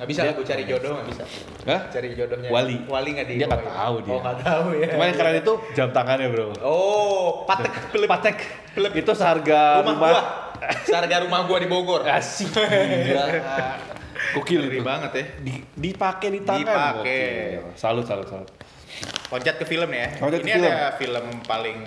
[0.00, 1.24] Nggak bisa Dia- aku cari jodoh nggak bisa.
[1.68, 1.80] Hah?
[1.92, 2.48] Cari jodohnya.
[2.48, 2.76] Wali.
[2.88, 3.34] Wali nggak di.
[3.36, 4.10] Dia nggak tahu dia.
[4.10, 4.86] Oh nggak tahu ya.
[4.88, 8.08] Cuman yang keren itu jam tangannya bro Oh, patek pelip.
[8.08, 8.36] Patek
[8.96, 10.20] itu seharga rumah, gua.
[10.82, 12.00] Seharga rumah gua di Bogor.
[12.02, 13.24] Asik gila.
[14.32, 14.84] Gokil Ngeri itu.
[14.84, 15.24] banget ya.
[15.38, 16.64] Di, dipakai di tangan.
[16.96, 17.24] Dipakai.
[17.76, 18.48] Salut, salut, salut.
[19.28, 20.16] Loncat ke film ya.
[20.16, 21.78] Loncat ke Ini ada film paling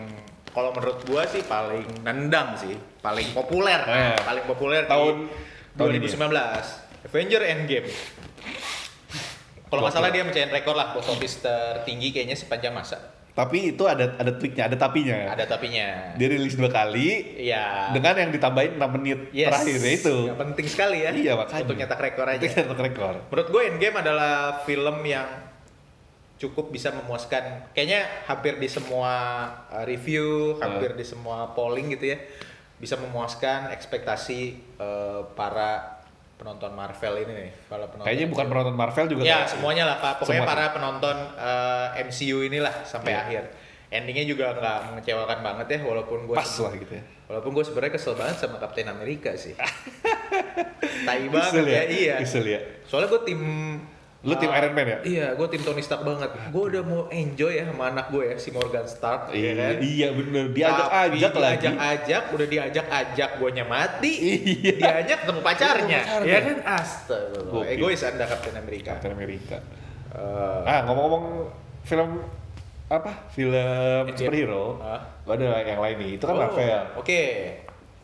[0.50, 5.90] kalau menurut gua sih paling nendang sih, paling populer, Eh, paling populer tahun- di tahun
[5.92, 6.83] ini 2019.
[7.04, 7.90] Avenger Endgame.
[9.68, 13.02] Kalau nggak salah dia mencahin rekor lah box office tertinggi kayaknya sepanjang masa.
[13.34, 15.34] Tapi itu ada ada triknya, ada tapinya.
[15.34, 16.14] Ada tapinya.
[16.14, 17.90] Dia rilis dua kali Iya.
[17.90, 19.50] dengan yang ditambahin 6 menit Yes.
[19.50, 20.16] terakhirnya itu.
[20.30, 21.10] Yang penting sekali ya.
[21.10, 21.66] Iya, makanya.
[21.66, 22.46] Untuk nyetak rekor aja.
[22.46, 23.14] Itu yang rekor.
[23.34, 25.26] Menurut gue Endgame adalah film yang
[26.38, 27.74] cukup bisa memuaskan.
[27.74, 29.14] Kayaknya hampir di semua
[29.74, 30.98] uh, review, hampir Uh.
[31.02, 32.22] di semua polling gitu ya,
[32.78, 35.93] bisa memuaskan ekspektasi uh, para
[36.44, 37.50] penonton Marvel ini nih.
[37.72, 39.22] Para penonton Kayaknya bukan penonton Marvel juga.
[39.24, 40.14] Ya semuanya lah Pak.
[40.20, 43.22] Pokoknya Semua para penonton uh, MCU inilah sampai Iya.
[43.24, 43.44] akhir.
[43.94, 47.04] Endingnya juga nggak mengecewakan banget ya, walaupun gue pas lah gitu ya.
[47.32, 49.54] Walaupun gue sebenarnya kesel banget sama Kapten Amerika sih.
[51.08, 52.16] Tai banget Kesel ya, iya.
[52.20, 52.60] Kesel ya.
[52.84, 53.42] Soalnya gue tim
[54.24, 54.98] Lu tim uh, Iron Man ya?
[55.04, 56.32] Iya, gue tim Tony Stark banget.
[56.48, 59.36] Gue udah mau enjoy ya sama anak gue ya, si Morgan Stark.
[59.36, 59.84] ya kan?
[59.84, 60.44] Iya, iya bener.
[60.56, 61.68] Diajak-ajak lagi.
[61.68, 64.14] Diajak-ajak, udah diajak-ajak, gue mati.
[64.64, 64.74] Iya.
[64.80, 66.00] Diajak ketemu pacarnya.
[66.00, 66.32] Ketemu pacarnya.
[66.32, 66.58] Ya kan?
[66.64, 67.66] Astagfirullah.
[67.68, 68.90] Egois anda Kapten Amerika.
[68.96, 69.58] Captain America.
[70.16, 71.52] Eh, Ah, ngomong-ngomong
[71.84, 72.24] film
[72.88, 73.12] apa?
[73.36, 73.52] Film
[74.08, 74.16] Endgame.
[74.16, 74.80] superhero.
[75.28, 76.12] Gua ada yang lain nih.
[76.16, 76.84] Itu kan oh, Marvel.
[76.96, 77.22] Oke.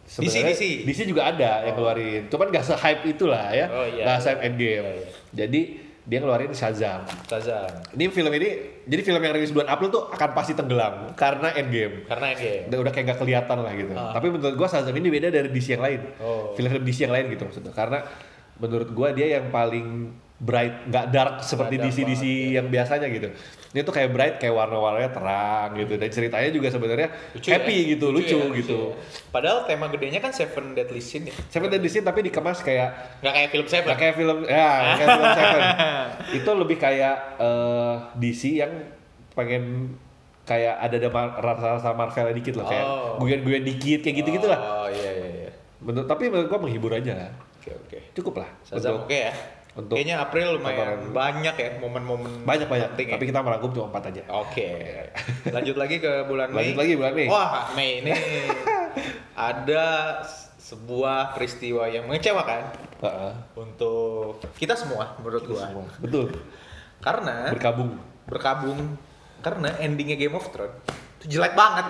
[0.03, 0.63] DC, Sebenarnya DC.
[0.89, 1.85] DC juga ada yang Oh.
[1.85, 2.27] keluarin.
[2.27, 3.69] Cuman gak se-hype itulah ya.
[3.69, 4.03] Oh, iya.
[4.03, 4.83] Gak se-hype Endgame.
[4.83, 5.07] Iya, iya.
[5.31, 5.61] Jadi
[6.05, 7.03] dia ngeluarin Shazam.
[7.27, 7.69] Shazam.
[7.95, 8.49] Ini film ini,
[8.87, 12.07] jadi film yang rilis bulan April tuh akan pasti tenggelam karena Endgame.
[12.07, 12.71] Karena Endgame.
[12.71, 13.93] Udah, udah kayak gak kelihatan lah gitu.
[13.93, 14.13] Ah.
[14.15, 16.01] Tapi menurut gua Shazam ini beda dari DC yang lain.
[16.23, 16.55] Oh.
[16.55, 17.73] Film-film DC yang lain gitu maksudnya.
[17.75, 17.99] Karena
[18.59, 22.55] menurut gua dia yang paling bright, nggak dark seperti DC DC banget, ya.
[22.55, 23.27] yang biasanya gitu.
[23.69, 25.93] Ini tuh kayak bright, kayak warna-warnanya terang gitu.
[25.93, 27.89] Dan ceritanya juga sebenarnya Lucu happy ya?
[27.93, 28.77] gitu, lucu, ya, gitu.
[28.89, 28.97] ya.
[29.29, 31.35] Padahal tema gedenya kan Seven Deadly Sin ya.
[31.45, 33.85] Seven Deadly Sin tapi dikemas kayak Nggak kayak film Seven.
[33.85, 35.61] nggak kayak film ya kayak film Seven.
[36.41, 38.73] Itu lebih kayak eh, DC yang
[39.31, 39.93] pengen
[40.43, 43.21] kayak ada ada mar- rasa-rasa Marvel dikit loh kayak Oh.
[43.21, 44.57] guyon-guyon dikit kayak gitu-gitu lah.
[44.57, 45.51] Oh iya iya iya.
[45.77, 47.29] Menurut, tapi menurut gua menghibur aja.
[47.61, 47.99] Oke oke.
[48.17, 48.49] Cukup lah.
[48.73, 49.33] Oke ya.
[49.79, 51.11] Untuk Kayaknya April lumayan tontonan.
[51.11, 53.13] banyak ya momen-momen Banyak-banyak, penting ya.
[53.15, 54.21] tapi kita merangkum cuma empat aja.
[54.35, 54.69] Oke.
[55.55, 56.59] Lanjut lagi ke bulan Mei.
[56.61, 57.27] Lanjut lagi bulan Mei.
[57.27, 58.11] Wah, Mei ini
[59.49, 59.85] ada
[60.59, 62.61] sebuah peristiwa yang mengecewakan
[62.99, 63.33] Heeh.
[63.55, 65.65] untuk kita semua menurut gua.
[65.65, 65.87] Semua.
[65.97, 66.25] Betul.
[66.99, 67.95] Karena Berkabung.
[68.25, 68.79] berkabung
[69.39, 70.75] karena endingnya Game of Thrones
[71.19, 71.85] itu jelek banget.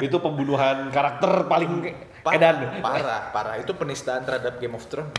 [0.00, 1.90] itu pembunuhan karakter paling
[2.22, 2.78] Parah, edan.
[2.78, 3.54] parah, parah.
[3.58, 5.10] Itu penistaan terhadap Game of Thrones.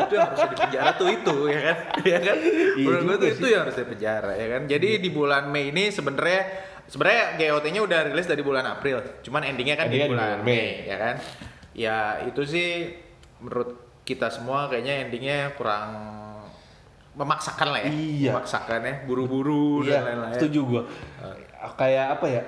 [0.00, 1.76] Itu yang harusnya dipenjara tuh itu, ya kan?
[2.04, 2.36] Ya kan?
[2.38, 4.62] Iya Menurut gue tuh itu yang harus dipenjara, ya kan?
[4.64, 6.40] Jadi di bulan Mei ini sebenarnya
[6.84, 10.44] sebenarnya GOT-nya udah rilis dari bulan April, cuman endingnya kan Endingnya di di bulan Mei,
[10.46, 10.68] Mei.
[10.84, 11.14] ya kan?
[11.72, 12.68] Ya itu sih
[13.38, 13.70] menurut
[14.02, 15.92] kita semua kayaknya endingnya kurang
[17.12, 18.30] memaksakan lah ya, Iya.
[18.32, 20.34] memaksakan ya, buru-buru Iya, dan lain-lain.
[20.34, 20.82] setuju gua.
[21.74, 22.42] Kayak apa ya?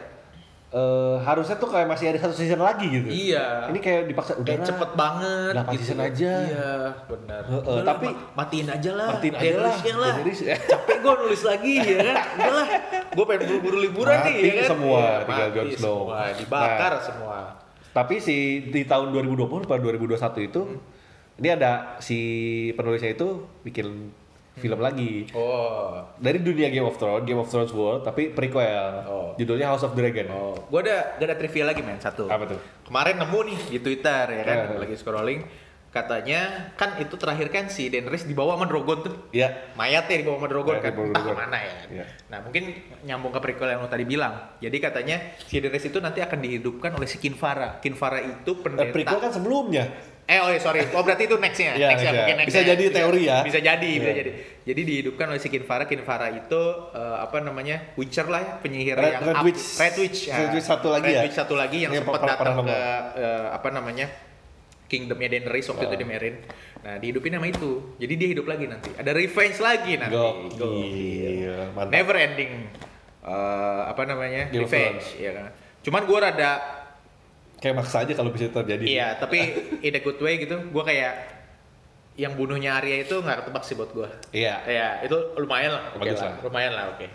[0.70, 3.10] Eh, harusnya tuh kayak masih ada satu season lagi gitu.
[3.10, 3.66] Iya.
[3.66, 6.32] Ini kayak dipaksa udah Kayak cepet banget Delapan season aja.
[6.40, 6.70] Iya,
[7.04, 7.42] benar.
[7.42, 9.08] Udah lah, tapi- ma- matiin aja lah.
[9.10, 9.74] Matiin aja lah.
[9.74, 10.14] Lah.
[10.70, 12.16] Capek gue nulis lagi ya kan.
[12.38, 12.66] Udah lah.
[13.10, 14.68] Gue pengen buru-buru liburan nih Mati ya kan.
[14.68, 15.98] semua, Iya, tinggal mati Jon Snow.
[16.06, 17.02] Semua, dibakar Nah.
[17.02, 17.36] semua.
[17.90, 18.36] Tapi si
[18.70, 20.78] di tahun 2020 pada 2021 itu Hmm.
[21.36, 22.18] ini ada si
[22.70, 23.26] penulisnya itu
[23.60, 24.14] bikin
[24.60, 26.04] film lagi Oh.
[26.16, 28.92] dari dunia Game of Thrones, Game of Thrones World tapi prequel.
[29.02, 29.32] Oh.
[29.34, 30.28] Judulnya House of Dragon.
[30.28, 32.26] Oh, gue ada gak ada trivia lagi men satu.
[32.26, 32.60] Apa tuh?
[32.84, 34.78] Kemarin nemu nih di Twitter ya kan, Eh.
[34.78, 35.42] lagi scrolling.
[35.90, 39.14] Katanya kan itu terakhir kan si Daenerys dibawa sama Drogon tuh.
[39.30, 39.74] Iya.
[39.74, 42.04] mayatnya dibawa sama Drogon Mayatnya kan entah ke mana ya Iya.
[42.30, 42.62] nah mungkin
[43.02, 46.94] nyambung ke prequel yang lo tadi bilang jadi katanya si Daenerys itu nanti akan dihidupkan
[46.94, 49.90] oleh si Kinvara Kinvara itu Eh, pendeta prequel kan sebelumnya.
[50.30, 52.12] Eh oh iya, sorry oh berarti itu nextnya Iya, next ya iya.
[52.14, 53.38] mungkin next Bisa jadi teori ya.
[53.42, 54.16] bisa jadi bisa Iya.
[54.16, 54.30] jadi
[54.62, 56.62] jadi dihidupkan oleh si Kinvara Kinvara itu
[56.92, 59.64] eh, apa namanya Witcher lah ya penyihir Red- yang Red up- Witch.
[59.74, 60.38] Red Witch ya.
[60.38, 61.22] Red Witch satu lagi Red ya?
[61.24, 62.78] Witch satu lagi yang Yang sempat datang ke
[63.16, 64.06] eh, apa namanya
[64.86, 65.98] Kingdomnya Daenerys waktu itu Ah.
[65.98, 66.36] di Meereen.
[66.80, 67.94] Nah, dihidupin sama itu.
[67.94, 68.90] Jadi dia hidup lagi nanti.
[68.92, 70.18] Ada revenge lagi nanti.
[70.56, 71.90] Gokil, mantap.
[71.90, 72.52] Never ending
[73.22, 74.48] eh, apa namanya?
[74.48, 75.54] Game revenge, ya kan.
[75.80, 76.50] Cuman gua rada
[77.60, 78.84] Kayak maksa aja kalau bisa terjadi.
[78.88, 79.38] iya, tapi
[79.84, 80.56] in a good way gitu.
[80.72, 81.12] Gua kayak
[82.16, 84.08] yang bunuhnya Arya itu nggak ketebak sih buat gua.
[84.32, 84.54] Iya.
[84.64, 85.84] Ya, itu lumayan lah.
[85.92, 86.32] Oke Bagus lah.
[86.32, 86.44] lah.
[86.44, 87.06] Lumayan lah, oke.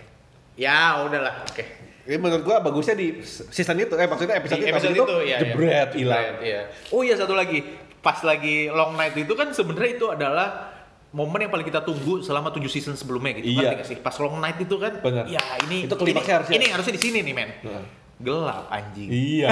[0.56, 1.64] Ya, udahlah, oke.
[2.06, 5.18] Ini menurut gua bagusnya di season itu, eh maksudnya episode, Di itu, episode habis itu,
[5.26, 5.98] iya, jebret iya.
[5.98, 6.26] hilang.
[6.42, 6.62] Iya.
[6.94, 7.66] Oh iya satu lagi,
[8.00, 10.78] pas lagi long night itu kan sebenarnya itu adalah
[11.10, 13.58] momen yang paling kita tunggu selama 7 season sebelumnya gitu.
[13.58, 13.82] Iya.
[13.82, 13.98] Nggak sih?
[13.98, 15.26] Pas long night itu kan, Bener.
[15.26, 16.56] ya ini Itu klimaksnya ini, harusnya.
[16.62, 17.50] ini harusnya di sini nih men.
[17.66, 17.84] Heeh.
[18.18, 19.08] Gelap anjing.
[19.08, 19.52] Iya.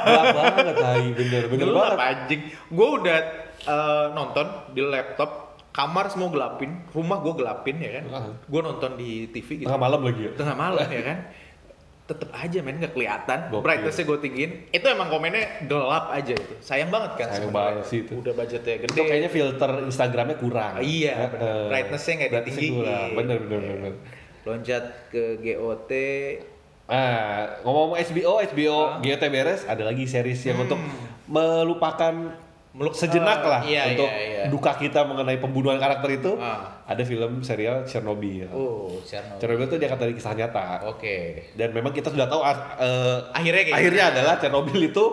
[0.00, 1.04] Gelap banget, Hai.
[1.10, 1.98] Bener, bener Gelap banget.
[2.06, 2.40] anjing.
[2.68, 3.18] Gue udah
[3.66, 5.30] eh, nonton di laptop,
[5.68, 8.04] kamar semua gelapin, rumah gue gelapin ya kan.
[8.08, 8.32] Heeh.
[8.44, 9.66] Gue nonton di TV gitu.
[9.66, 10.30] Tengah malam lagi ya.
[10.32, 11.18] tengah malam ya kan
[12.06, 13.66] tetep aja men nggak kelihatan Gokil.
[13.66, 17.58] brightnessnya gue tinggiin itu emang komennya gelap aja itu sayang banget kan Sayang sebenarnya.
[17.74, 18.12] banget sih itu.
[18.14, 20.72] udah budgetnya gede Itu kayaknya filter Instagramnya kurang.
[20.78, 21.42] Ah, iya, bener.
[21.42, 21.66] Heeh.
[21.66, 22.74] Brightness-nya nggak ditinggiin.
[23.10, 23.74] Bener, bener, bener.
[23.90, 23.94] bener.
[24.46, 25.90] loncat ke GOT
[26.86, 29.02] Ah, ngomong HBO, HBO Ah.
[29.02, 30.64] GOT beres, ada lagi series yang Hmm.
[30.64, 30.80] untuk
[31.26, 32.14] melupakan
[32.70, 34.42] Meluk- sejenak ah, lah iya, untuk iya, iya.
[34.46, 36.36] duka kita mengenai pembunuhan karakter itu.
[36.36, 36.78] Ah.
[36.84, 38.46] Ada film serial Chernobyl.
[38.48, 40.86] oh Chernobyl Chernobyl itu diangkat dari kisah nyata.
[40.86, 41.16] oke
[41.52, 44.14] Dan memang kita sudah tahu ah, eh, Akhirnya kayak akhirnya gimana?
[44.14, 45.04] adalah Chernobyl itu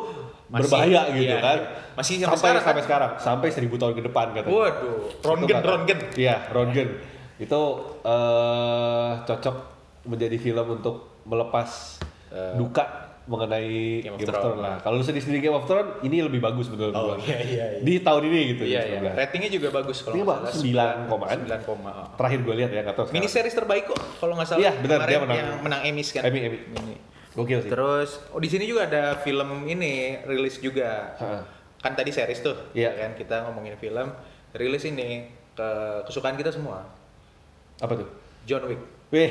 [0.46, 1.58] Masih- berbahaya gitu iya, kan.
[1.58, 1.96] iya.
[1.96, 2.68] Masih sampai sampai sekarang, kan?
[2.68, 4.54] sampai sekarang, sampai seribu tahun ke depan katanya.
[4.54, 6.90] waduh Rongen kata- Rongen Iya, Rongen.
[7.40, 7.62] Itu
[8.04, 9.56] eh, cocok
[10.06, 12.82] menjadi film untuk melepas Eh, duka
[13.24, 14.60] mengenai Game Game of Thrones Thrones.
[14.60, 14.76] lah.
[14.82, 17.80] Kalau lu sendiri Game of Thrones, ini lebih bagus menurut Oh, iya, iya, iya.
[17.80, 18.64] Di tahun ini gitu.
[18.66, 19.14] iya iya 19.
[19.16, 21.38] ratingnya juga bagus kalau nggak salah 9 komaan.
[21.46, 22.08] 9 koma oh.
[22.18, 25.06] Terakhir gue lihat ya, nggak tahu mini series terbaik kok kalau nggak salah Iya, benar,
[25.06, 25.38] dia menang.
[25.38, 26.40] yang menang Emmys kan Emmy,
[26.74, 26.96] Emmy.
[27.32, 27.70] Gokil sih.
[27.70, 31.14] Terus oh di sini juga ada film ini rilis juga.
[31.16, 31.42] Heeh.
[31.80, 34.10] Kan tadi series tuh, ya kan kita ngomongin film,
[34.52, 35.70] rilis ini ke
[36.04, 36.82] kesukaan kita semua.
[37.78, 38.10] Apa tuh?
[38.44, 38.82] John Wick.
[39.14, 39.30] Weh.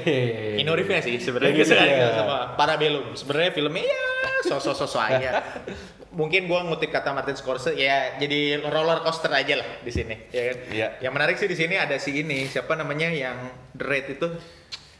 [0.63, 2.09] Keanu Reeves sih sebenarnya kita ya.
[2.15, 2.41] semua.
[2.55, 3.19] Parabellum.
[3.19, 4.05] Sebenarnya filmnya ya
[4.47, 5.31] sosok-sosok aja.
[6.19, 10.43] Mungkin gua ngutip kata Martin Scorsese ya jadi roller coaster aja lah di sini, ya
[10.53, 10.57] kan.
[10.69, 10.89] Iya.
[11.01, 13.37] Yang menarik sih di sini ada si ini, siapa namanya yang
[13.73, 14.29] The Raid itu?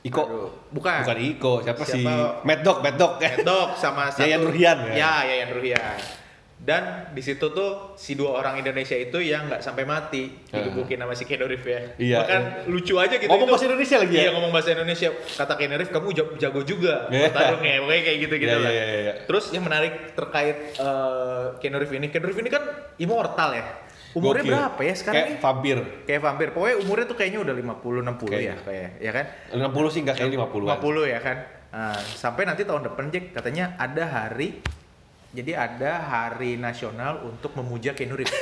[0.09, 0.23] Iko.
[0.25, 1.05] Aduh, bukan.
[1.05, 2.01] Bukan Iko, siapa, sih?
[2.03, 2.43] Siapa?
[2.49, 3.13] Mad Dog, Mad Dog.
[3.21, 4.95] Mad Dog sama satu Yayan Ruhian, ya?
[4.99, 6.22] ya Yayan Ruhian
[6.63, 11.11] dan di situ tuh si dua orang Indonesia itu yang nggak sampai mati digebukin sama
[11.13, 12.17] si Reeves ya Iya.
[12.17, 13.53] bahkan lucu aja gitu Ngomong itu.
[13.53, 14.23] bahasa Indonesia lagi ya?
[14.23, 17.29] iya ngomong bahasa Indonesia kata Reeves kamu jago, juga Iya.
[17.29, 19.13] bertarung ya pokoknya kayak gitu gitu Iya, lah iya, iya, iya.
[19.27, 22.63] terus yang menarik terkait eh Keanu Reeves ini Reeves ini kan
[22.97, 23.65] immortal ya
[24.13, 24.53] umurnya Gokil.
[24.55, 25.77] berapa ya sekarang Kayak nih vampir.
[26.05, 28.55] kayak vampir pokoknya umurnya tuh kayaknya udah 50 60 ya Kayaknya.
[28.63, 31.39] kayak ya kan 60 sih enggak kayak 50 50 ya kan.
[31.73, 34.61] Nah, sampai nanti tahun depan Jack katanya ada hari
[35.33, 38.33] Jadi ada hari nasional untuk memuja Keanu Reeves.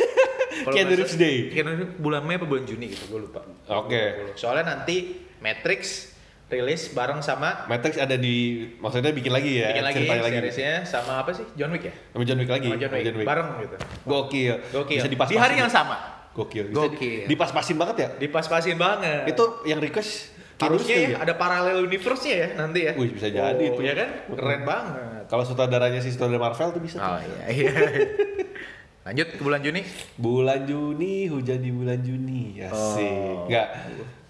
[0.66, 1.48] Keanu Day.
[1.48, 3.46] Keanu Reeves bulan Mei apa bulan Juni gitu, gue lupa.
[3.70, 4.34] Oke.
[4.34, 6.10] Soalnya nanti Matrix
[6.50, 10.72] rilis bareng sama Matrix ada di maksudnya bikin lagi ya bikin lagi ceritanya lagi seriesnya
[10.82, 11.94] sama apa sih John Wick ya?
[12.10, 13.22] sama John Wick lagi Sama John Wick.
[13.22, 13.76] bareng gitu.
[14.02, 14.98] gokil Gokil.
[14.98, 16.26] bisa dipas Di hari yang sama.
[16.34, 17.30] gokil bisa Gokil.
[17.30, 19.30] dipas-pasin banget ya Dipas-pasin banget.
[19.30, 22.92] itu yang request harusnya ya kali ada paralel universe-nya ya nanti ya.
[22.94, 23.80] Wih, bisa jadi oh, itu.
[23.80, 24.08] Ya kan?
[24.30, 25.22] Keren banget.
[25.26, 27.06] kalau sutradaranya si sutradara Marvel tuh bisa tuh.
[27.06, 27.70] Oh iya iya.
[29.06, 29.80] Lanjut ke bulan Juni.
[30.14, 33.48] bulan Juni hujan di bulan Juni ya sih Oh.
[33.48, 33.68] nggak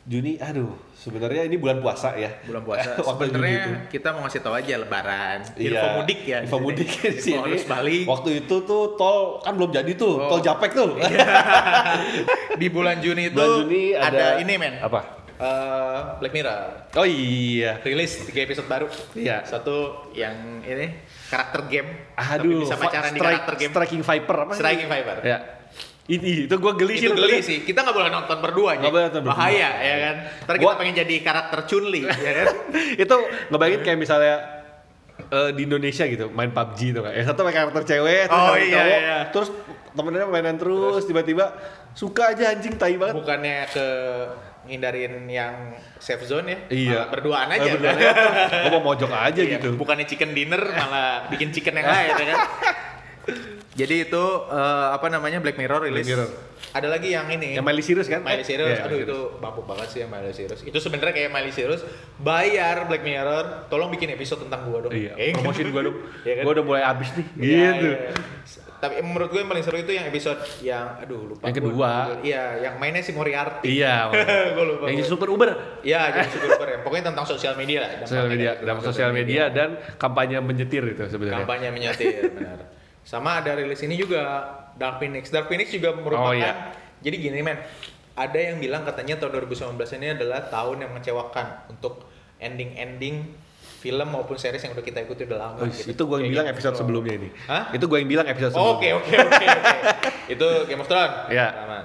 [0.02, 2.94] Juni aduh sebenarnya ini bulan puasa ya Bulan puasa.
[3.08, 3.60] Waktu Juni itu.
[3.60, 5.38] Sebenarnya kita mau ngasih tahu aja lebaran.
[5.52, 6.38] Info Iya, mudik ya.
[6.40, 7.38] Info mudik di Info sini.
[7.38, 8.04] harus balik.
[8.04, 10.28] Waktu itu tuh tol kan belum jadi tuh, Oh.
[10.28, 10.90] tol Japek tuh.
[12.60, 14.74] Di bulan Juni itu Bulan Juni ada, ini men.
[14.80, 15.19] Apa?
[15.40, 16.92] Eh, Black Mirror.
[16.92, 17.80] Oh iya.
[17.80, 18.86] Rilis tiga episode baru.
[19.16, 19.40] Iya.
[19.42, 19.76] Satu
[20.12, 21.90] yang ini karakter game.
[22.12, 23.72] tapi Aduh, bisa pacaran di karakter game.
[23.72, 24.52] Striking Viper apa?
[24.52, 24.60] sih?
[24.60, 25.16] Striking Viper.
[25.24, 25.38] Ya.
[26.04, 27.06] Ini itu gue geli sih.
[27.06, 27.58] itu geli sih.
[27.62, 28.80] Kita nggak boleh nonton berdua aja.
[28.82, 29.38] Nggak boleh nonton berdua.
[29.38, 30.14] Bahaya ya kan.
[30.44, 32.46] Ntar kita Gua- pengen jadi karakter Chun-Li ya kan.
[32.98, 33.16] itu
[33.48, 34.34] ngebayangin kayak misalnya
[35.22, 37.12] eh, di Indonesia gitu main PUBG tuh kan.
[37.14, 39.18] Yang satu main karakter cewek, terus Oh, iya, cowok, iya.
[39.30, 39.48] terus
[39.90, 41.54] temennya mainan terus, tiba-tiba
[41.92, 43.14] suka aja anjing tai banget.
[43.16, 43.86] Bukannya ke
[44.70, 46.58] ngindarin yang safe zone ya.
[46.70, 46.90] Iya.
[46.94, 47.66] Malah berduaan aja.
[47.66, 48.12] Eh, berduaan aja.
[48.64, 49.68] Gua mau mojok aja Iya, gitu.
[49.74, 52.38] Bukannya chicken dinner malah bikin chicken yang lain ya kan.
[53.70, 56.02] Jadi itu eh, apa namanya Black Mirror rilis.
[56.02, 56.30] Black Mirror.
[56.70, 57.58] Ada lagi yang ini.
[57.58, 58.22] Yang Miley Cyrus kan?
[58.22, 60.60] Miley Eh, Cyrus, iya, aduh Miley itu bapuk banget sih yang Miley Cyrus.
[60.62, 61.82] Itu sebenarnya kayak Miley Cyrus
[62.18, 64.92] bayar Black Mirror, tolong bikin episode tentang gua dong.
[64.94, 65.96] Iya, promosiin gua dong.
[66.26, 66.42] Iya kan?
[66.46, 67.26] Gua udah mulai habis nih.
[67.42, 67.86] Iya, gitu.
[67.90, 67.98] iya.
[68.80, 71.44] Tapi menurut gue yang paling seru itu yang episode yang aduh lupa.
[71.44, 71.90] Yang kedua.
[72.24, 73.68] Iya, yang mainnya si Moriarty.
[73.68, 74.08] Iya.
[74.56, 75.50] Gua lupa, Yang jadi super Uber.
[75.84, 76.78] Iya, jadi super duper ya.
[76.80, 77.90] Pokoknya tentang sosial media lah.
[78.08, 81.44] Sosial media, dalam sosial media dan kampanye menyetir itu sebenarnya.
[81.44, 82.58] kampanye menyetir benar.
[83.04, 84.48] Sama ada rilis ini juga
[84.80, 85.28] Dark Phoenix.
[85.28, 86.72] Dark Phoenix juga merupakan Oh, iya.
[87.00, 87.60] jadi gini men,
[88.16, 92.04] ada yang bilang katanya tahun 2019 ini adalah tahun yang mengecewakan untuk
[92.40, 93.28] ending-ending
[93.80, 95.56] film maupun series yang udah kita ikuti udah lama.
[95.56, 95.88] Oh, gitu.
[95.88, 97.28] itu gue yang Kayak bilang Game of episode sebelumnya ini.
[97.48, 97.64] Hah?
[97.72, 98.76] Itu gue yang bilang episode sebelumnya.
[98.76, 99.46] Oke oke oke.
[100.36, 101.14] Itu Game of Thrones.
[101.26, 101.46] Iya.
[101.56, 101.78] Sama.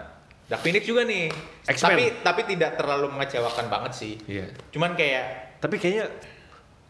[0.46, 1.32] Dark Phoenix juga nih.
[1.66, 1.88] X-Men.
[1.90, 4.14] Tapi tapi tidak terlalu mengecewakan banget sih.
[4.28, 4.52] Iya.
[4.70, 6.12] Cuman kayak Tapi kayaknya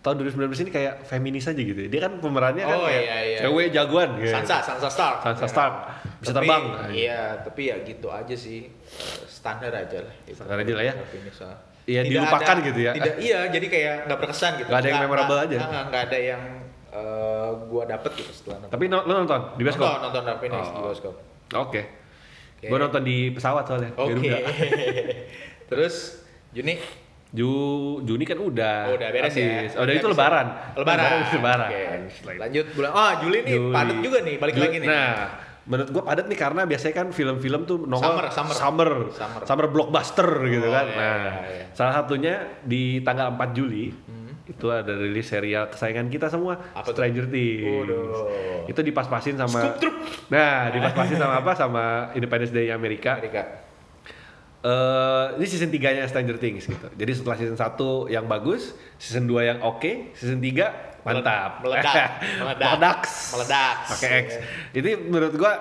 [0.01, 1.79] tahun 2019 ini kayak feminis aja gitu.
[1.79, 1.89] ya.
[1.89, 3.39] Dia kan pemerannya kan Oh, kayak iya, iya.
[3.41, 4.33] cewek jagoan gitu.
[4.33, 5.17] Sansa, Sansa Stark.
[5.23, 5.49] Sansa Ya.
[5.49, 5.73] Stark.
[6.19, 6.63] Bisa Tapi, terbang.
[6.91, 8.67] Iya, tapi ya gitu aja sih.
[9.25, 10.13] Standar aja lah.
[10.25, 10.35] Gitu.
[10.37, 10.93] Standar aja lah ya.
[10.93, 11.33] Dark Phoenix.
[11.85, 12.91] Iya, Tidak dilupakan ada- gitu ya.
[12.91, 14.67] Tidak, iya, jadi kayak nggak berkesan gitu.
[14.67, 15.57] Nggak ada yang memorable aja.
[15.85, 16.41] Nggak ada yang
[16.91, 18.71] eh, gua dapet gitu setelah nonton.
[18.71, 19.83] Tapi no- lo nonton di bioskop?
[19.83, 20.83] Nonton, nonton Dark Phoenix di Oh.
[20.87, 21.13] bioskop.
[21.53, 21.81] Oke.
[22.55, 22.65] Oke.
[22.65, 23.91] Gue nonton di pesawat soalnya.
[23.93, 24.15] Oke.
[24.15, 24.37] Garuda.
[25.69, 25.95] Terus
[26.51, 26.79] Juni
[27.29, 27.51] Ju
[28.01, 28.77] Juni kan udah.
[28.87, 29.43] Oh, udah beres ya.
[29.59, 29.75] habis.
[29.75, 30.47] Oh, udah itu Udah lebaran.
[30.73, 31.09] Lebaran.
[31.29, 31.69] Lebaran.
[32.07, 32.41] Setelah itu.
[32.41, 32.89] Lanjut bulan.
[32.89, 33.73] Ah, Juli nih Juli.
[33.75, 34.87] padat juga nih, balik Juli- lagi nih.
[34.87, 35.15] Nah,
[35.65, 38.55] menurut gua padat nih karena biasanya kan film-film tuh nongol Summer, summer.
[38.55, 39.41] summer, Summer.
[39.43, 40.85] summer blockbuster gitu Oh, kan.
[40.85, 41.65] iya, nah, iya, iya.
[41.73, 44.29] salah satunya di tanggal 4 Juli Hmm.
[44.45, 46.85] itu ada rilis serial kesayangan kita semua, Apa?
[46.87, 47.65] Stranger Things.
[47.81, 48.65] Waduh.
[48.65, 49.95] Itu dipas-pasin sama Scoop Troop.
[50.29, 51.51] Nah, dipas-pasin sama apa?
[51.53, 53.17] Sama Independence Day Amerika.
[53.17, 53.65] Amerika.
[54.61, 56.87] Eh, ini season 3-nya Stranger Things gitu.
[56.89, 57.65] Jadi setelah season 1
[58.07, 61.51] yang bagus, season 2 yang oke, season 3 mantap.
[61.61, 62.09] Meledak.
[62.41, 62.69] Meledak.
[62.73, 62.99] Meledak.
[63.31, 63.75] Meledak.
[63.93, 64.27] Pakai X.
[64.73, 65.53] Jadi menurut gua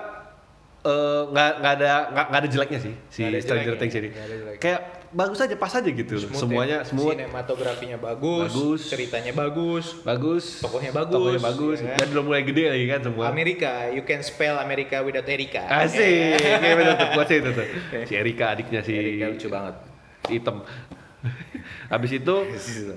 [0.81, 4.09] eh, nggak nggak ada nggak nggak ada jeleknya sih si Stranger Things ini.
[4.57, 4.81] Kayak
[5.15, 6.11] bagus aja pas aja gitu.
[6.19, 6.87] Smooth Semuanya ya.
[6.91, 8.81] semua sinematografinya bagus, Bagus.
[8.91, 9.85] ceritanya bagus.
[10.03, 10.45] bagus.
[10.59, 11.77] Tokohnya bagus, Tokonya bagus.
[11.79, 11.97] ya kan?
[12.03, 13.23] Dan udah mulai gede lagi kan semua.
[13.31, 15.63] Amerika, you can spell Amerika without Erika.
[15.71, 16.35] Asik.
[16.61, 17.07] Kayak bener tuh.
[17.25, 17.67] Sih itu tuh.
[18.03, 19.75] Si Erika adiknya si Erika lucu banget.
[20.25, 20.65] hitam.
[21.93, 22.93] Habis itu Habis gitu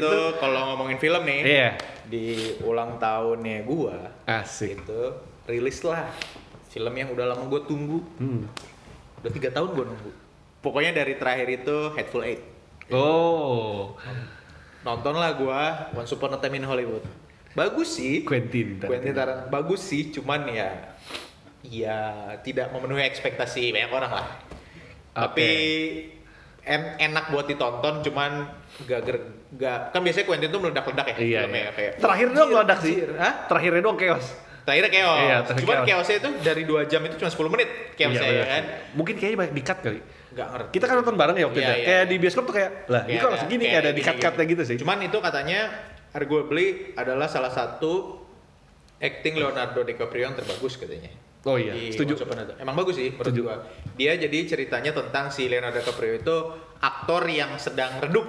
[0.00, 1.70] itu kalau ngomongin film nih, iya
[2.10, 4.82] di ulang tahunnya gua asik.
[4.82, 5.00] itu
[5.46, 6.10] rilis lah
[6.70, 8.02] film yang udah lama gua tunggu.
[8.18, 8.46] Hmm.
[9.22, 10.10] Udah tiga tahun gua nunggu.
[10.60, 12.42] Pokoknya dari terakhir itu Hateful Eight.
[12.90, 13.94] Oh,
[14.82, 17.04] Nonton lah gua Once Upon a Time in Hollywood.
[17.54, 18.22] Bagus sih.
[18.22, 18.78] Quentin.
[18.78, 20.70] Quentin Tarantino bagus sih, cuman ya
[21.66, 21.98] ya
[22.40, 24.28] tidak memenuhi ekspektasi banyak orang lah.
[25.10, 25.50] Tapi
[26.70, 28.46] en- enak buat ditonton, cuman
[28.80, 31.70] gak, ger- gak kan biasanya Quentin tuh meledak-ledak ya Iya, filmnya iya.
[31.72, 32.94] kayak Terakhir doang meledak sih.
[33.12, 33.32] Hah?
[33.44, 34.26] Terakhirnya doang chaos.
[34.60, 35.18] Terakhirnya chaos.
[35.20, 35.88] Iya, terakhir cuman chaos.
[35.90, 38.62] chaosnya itu dari 2 jam itu cuma 10 menit chaosnya Iya, ya kan.
[38.94, 40.00] Mungkin kayaknya banyak di cut kali.
[40.30, 40.70] Gak ngerti.
[40.70, 41.74] Kita kan nonton bareng ya waktu Iya, itu.
[41.74, 42.06] iya, kayak iya.
[42.06, 44.52] di bioskop tuh kayak, lah ini Kayak kok segini kayak ada di gini, cut-cutnya gini.
[44.52, 44.76] gitu sih.
[44.78, 45.60] Cuman itu katanya
[46.10, 48.22] arguably adalah salah satu
[48.96, 51.10] acting Leonardo DiCaprio yang terbagus katanya.
[51.40, 52.20] Oh iya, Di setuju.
[52.60, 53.40] Emang bagus sih menurut Setuju.
[53.42, 53.56] gua.
[53.96, 56.36] Dia jadi ceritanya tentang si Leonardo DiCaprio itu
[56.78, 58.28] aktor yang sedang redup.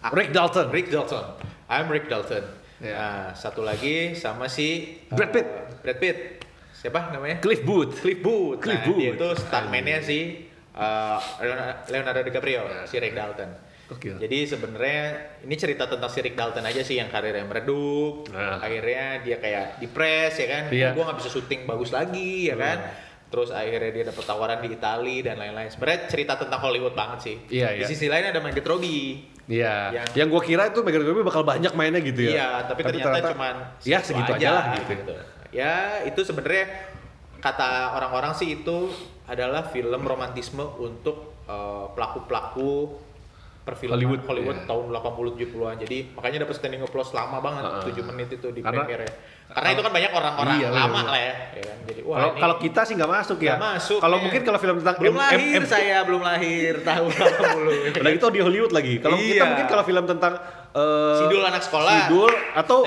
[0.00, 0.72] Ak- Rick Dalton.
[0.72, 1.36] Rick Dalton.
[1.68, 2.44] I'm Rick Dalton.
[2.78, 2.92] Ya.
[2.92, 5.44] Nah, satu lagi sama si Brad Pitt.
[5.44, 6.16] uh, Brad Pitt.
[6.72, 7.40] Siapa namanya?
[7.40, 8.00] Cliff Booth.
[8.00, 8.60] Cliff Booth.
[8.60, 9.00] Cliff nah, Booth.
[9.00, 11.18] dia itu stuntman-nya si uh,
[11.88, 12.84] Leonardo- DiCaprio, Ya.
[12.84, 13.48] si Rick Dalton.
[13.86, 14.18] Gokil.
[14.18, 15.02] Jadi sebenarnya
[15.46, 18.26] ini cerita tentang si Rick Dalton aja sih yang karirnya meredup.
[18.34, 18.58] Nah.
[18.58, 20.62] Akhirnya dia kayak depres ya kan.
[20.74, 20.90] Iya.
[20.90, 22.78] Gue nggak bisa syuting bagus lagi ya kan.
[23.26, 25.70] Terus akhirnya dia dapet tawaran di Italia dan lain-lain.
[25.70, 27.36] Sebenarnya cerita tentang Hollywood banget sih.
[27.50, 27.86] Iya, Di iya.
[27.86, 29.22] sisi lain ada Margot Robbie.
[29.46, 29.94] Iya.
[30.02, 32.30] Yang- Yang, gua kira itu Megan Robbie bakal banyak mainnya gitu ya.
[32.34, 33.54] Iya, tapi, ternyata, cuman
[33.86, 35.14] ya segitu aja lah gitu.
[35.54, 36.90] Ya, itu sebenarnya
[37.38, 38.90] kata orang-orang sih itu
[39.30, 42.98] adalah film romantisme untuk eh, pelaku-pelaku
[43.66, 44.68] perfilman Hollywood, Hollywood, iya.
[44.70, 45.76] tahun 80 70-an.
[45.82, 47.98] Jadi makanya dapat standing applause lama banget, Heeh.
[47.98, 49.08] 7 menit itu di Karena- premiere.
[49.46, 51.06] Karena itu kan banyak orang-orang Iya, lama bener-bener.
[51.06, 51.34] lah ya.
[51.50, 51.76] ya kan?
[51.86, 53.54] Jadi wah Kalau kita sih nggak masuk ya.
[53.56, 53.98] masuk.
[53.98, 54.22] Kalau ya.
[54.22, 57.96] mungkin kalau film tentang belum M- lahir M- saya, belum lahir tahun 80.
[57.96, 58.94] Udah gitu di Hollywood lagi.
[58.98, 59.44] Kalau kita Iya.
[59.46, 60.32] mungkin kalau film tentang
[60.72, 61.92] eh, Sidul anak sekolah.
[62.04, 62.78] Sidul atau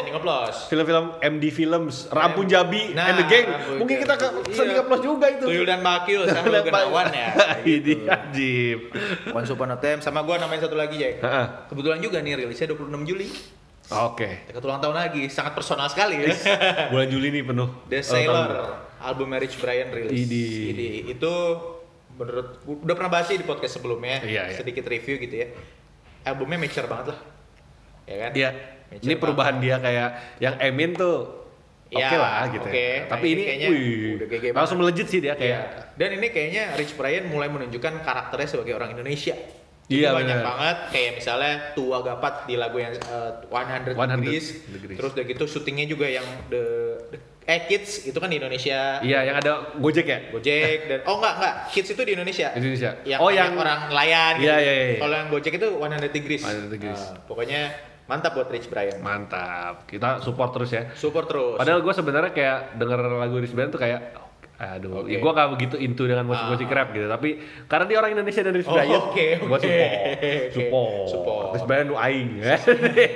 [0.68, 3.46] film-film MD Films, Rampun Jabi, Nah, and the Gang.
[3.50, 4.54] Rampun Mungkin kita ke Iya.
[4.54, 5.46] standing applause juga itu.
[5.48, 7.28] Tuyul dan Bakil sama Gunawan ya.
[7.66, 8.80] Ini ajib.
[9.32, 11.18] Once Upon a Time sama gua namain satu lagi Jack.
[11.20, 11.46] Heeh.
[11.66, 13.58] Kebetulan juga nih rilisnya 26 Juli.
[13.90, 14.46] Oke.
[14.46, 16.30] Dekat ulang tahun lagi, sangat personal sekali ya.
[16.94, 17.70] Bulan Juli nih penuh.
[17.88, 18.50] The ulang Sailor,
[19.00, 20.14] album Marriage Brian rilis.
[20.14, 20.46] Idi.
[20.70, 20.88] Idi.
[21.10, 21.32] Itu
[22.14, 24.56] menurut udah pernah bahas sih di podcast sebelumnya, Iya, iya.
[24.56, 25.48] sedikit review gitu ya.
[26.22, 27.20] Albumnya mature banget lah.
[28.06, 28.32] Ya kan?
[28.36, 28.50] Iya.
[28.90, 29.66] Mature Ini perubahan banget.
[29.66, 31.18] dia kayak yang Emin tuh
[31.88, 32.68] oke Iya, lah gitu.
[32.68, 32.76] oke.
[32.76, 32.98] ya.
[33.08, 35.36] Tapi Nah, ini, ini kayaknya wih, udah GG langsung melejit sih dia Iya.
[35.36, 35.62] kayak.
[35.96, 39.34] Dan ini kayaknya Rich Brian mulai menunjukkan karakternya sebagai orang Indonesia.
[39.90, 40.46] Jadi Iya, banyak bener.
[40.46, 44.46] banget kayak misalnya Tua Gapat di lagu yang uh, 100, 100 Degrees.
[44.70, 44.98] Degrees.
[45.02, 46.62] Terus udah gitu syutingnya juga yang the,
[47.10, 49.02] the- eh Kids itu kan di Indonesia.
[49.02, 50.20] Iya, yang ada Gojek ya?
[50.30, 52.54] Gojek dan oh enggak enggak Kids itu di Indonesia.
[52.54, 52.90] Indonesia.
[53.02, 54.34] Yang oh, yang orang nelayan.
[54.38, 54.98] Iya, iya, iya.
[55.02, 56.44] Kalau yang Gojek itu 100 Degrees.
[56.46, 57.02] 100 Degrees.
[57.02, 57.62] Nah, pokoknya
[58.06, 59.02] mantap buat Rich Brian.
[59.02, 59.90] mantap.
[59.90, 60.94] Kita support terus ya.
[60.94, 61.58] Support terus.
[61.58, 64.14] Padahal gue sebenarnya kayak denger lagu Rich Brian tuh kayak
[64.60, 65.10] aduh, Oke.
[65.10, 66.76] ya gue gak begitu into dengan musik-musik Ah.
[66.76, 67.08] rap gitu.
[67.08, 67.30] Tapi
[67.66, 69.78] karena dia orang Indonesia dan Rich Oh, Brian, oke, gue oke.
[70.52, 70.52] support.
[70.52, 71.08] Support.
[71.08, 71.46] Support.
[71.54, 72.30] Rich Brian lu aing.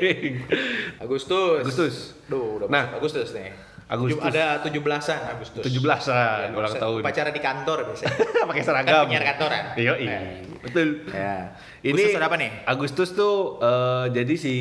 [1.03, 1.62] Agustus.
[1.62, 1.95] Agustus.
[2.25, 3.51] Duh, udah Nah, Agustus nih.
[3.84, 4.15] Agustus.
[4.17, 5.62] Tujuh- Ada 17-an Agustus.
[5.62, 6.99] 17-an Ya, ulang tahun.
[7.03, 8.15] Upacara di kantor biasanya.
[8.49, 8.93] Pakai seragam.
[8.95, 9.63] Kan penyiar kantoran.
[9.75, 10.47] Iya, Eh.
[10.60, 10.88] betul.
[11.06, 11.51] ya.
[11.84, 12.51] Ini Agustus ada apa nih?
[12.65, 14.56] Agustus tuh eh, jadi si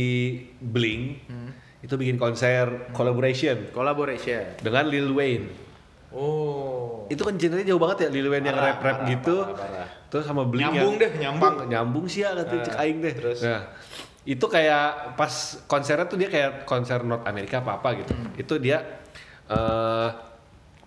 [0.59, 1.55] Blink Hmm.
[1.81, 4.59] itu bikin konser collaboration Collaboration.
[4.59, 5.62] dengan Lil Wayne.
[6.13, 7.09] Oh.
[7.09, 9.37] Itu kan genre jauh banget ya Lil Wayne yang rap-rap parah, gitu.
[9.49, 9.89] parah, parah.
[10.13, 11.55] Terus sama Blink Nyambung yang deh, nyambung.
[11.69, 13.15] nyambung sih ya katanya Nah, cek aing deh.
[13.17, 13.39] terus?
[13.41, 13.61] Nah,
[14.23, 15.33] itu kayak pas
[15.67, 18.13] konsernya tuh dia kayak konser North America apa apa gitu.
[18.13, 18.31] Hmm.
[18.37, 18.79] Itu dia
[19.49, 20.09] eh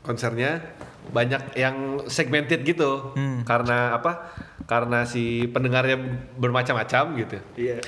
[0.05, 0.61] konsernya
[1.09, 3.17] banyak yang segmented gitu.
[3.17, 3.41] Hmm.
[3.41, 4.29] Karena apa?
[4.69, 5.97] Karena si pendengarnya
[6.37, 7.37] bermacam-macam gitu.
[7.57, 7.81] Iya.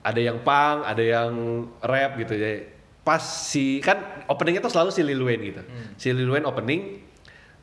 [0.00, 1.32] Ada yang punk, ada yang
[1.80, 2.79] rap gitu ya.
[3.00, 5.62] Pas si kan openingnya tuh selalu si Lil Wayne gitu.
[5.64, 5.86] Hmm.
[5.96, 7.00] Si Lil Wayne opening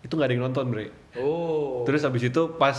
[0.01, 0.89] itu nggak ada yang nonton, Bre.
[1.17, 1.83] Oh.
[1.85, 2.73] Terus habis itu pas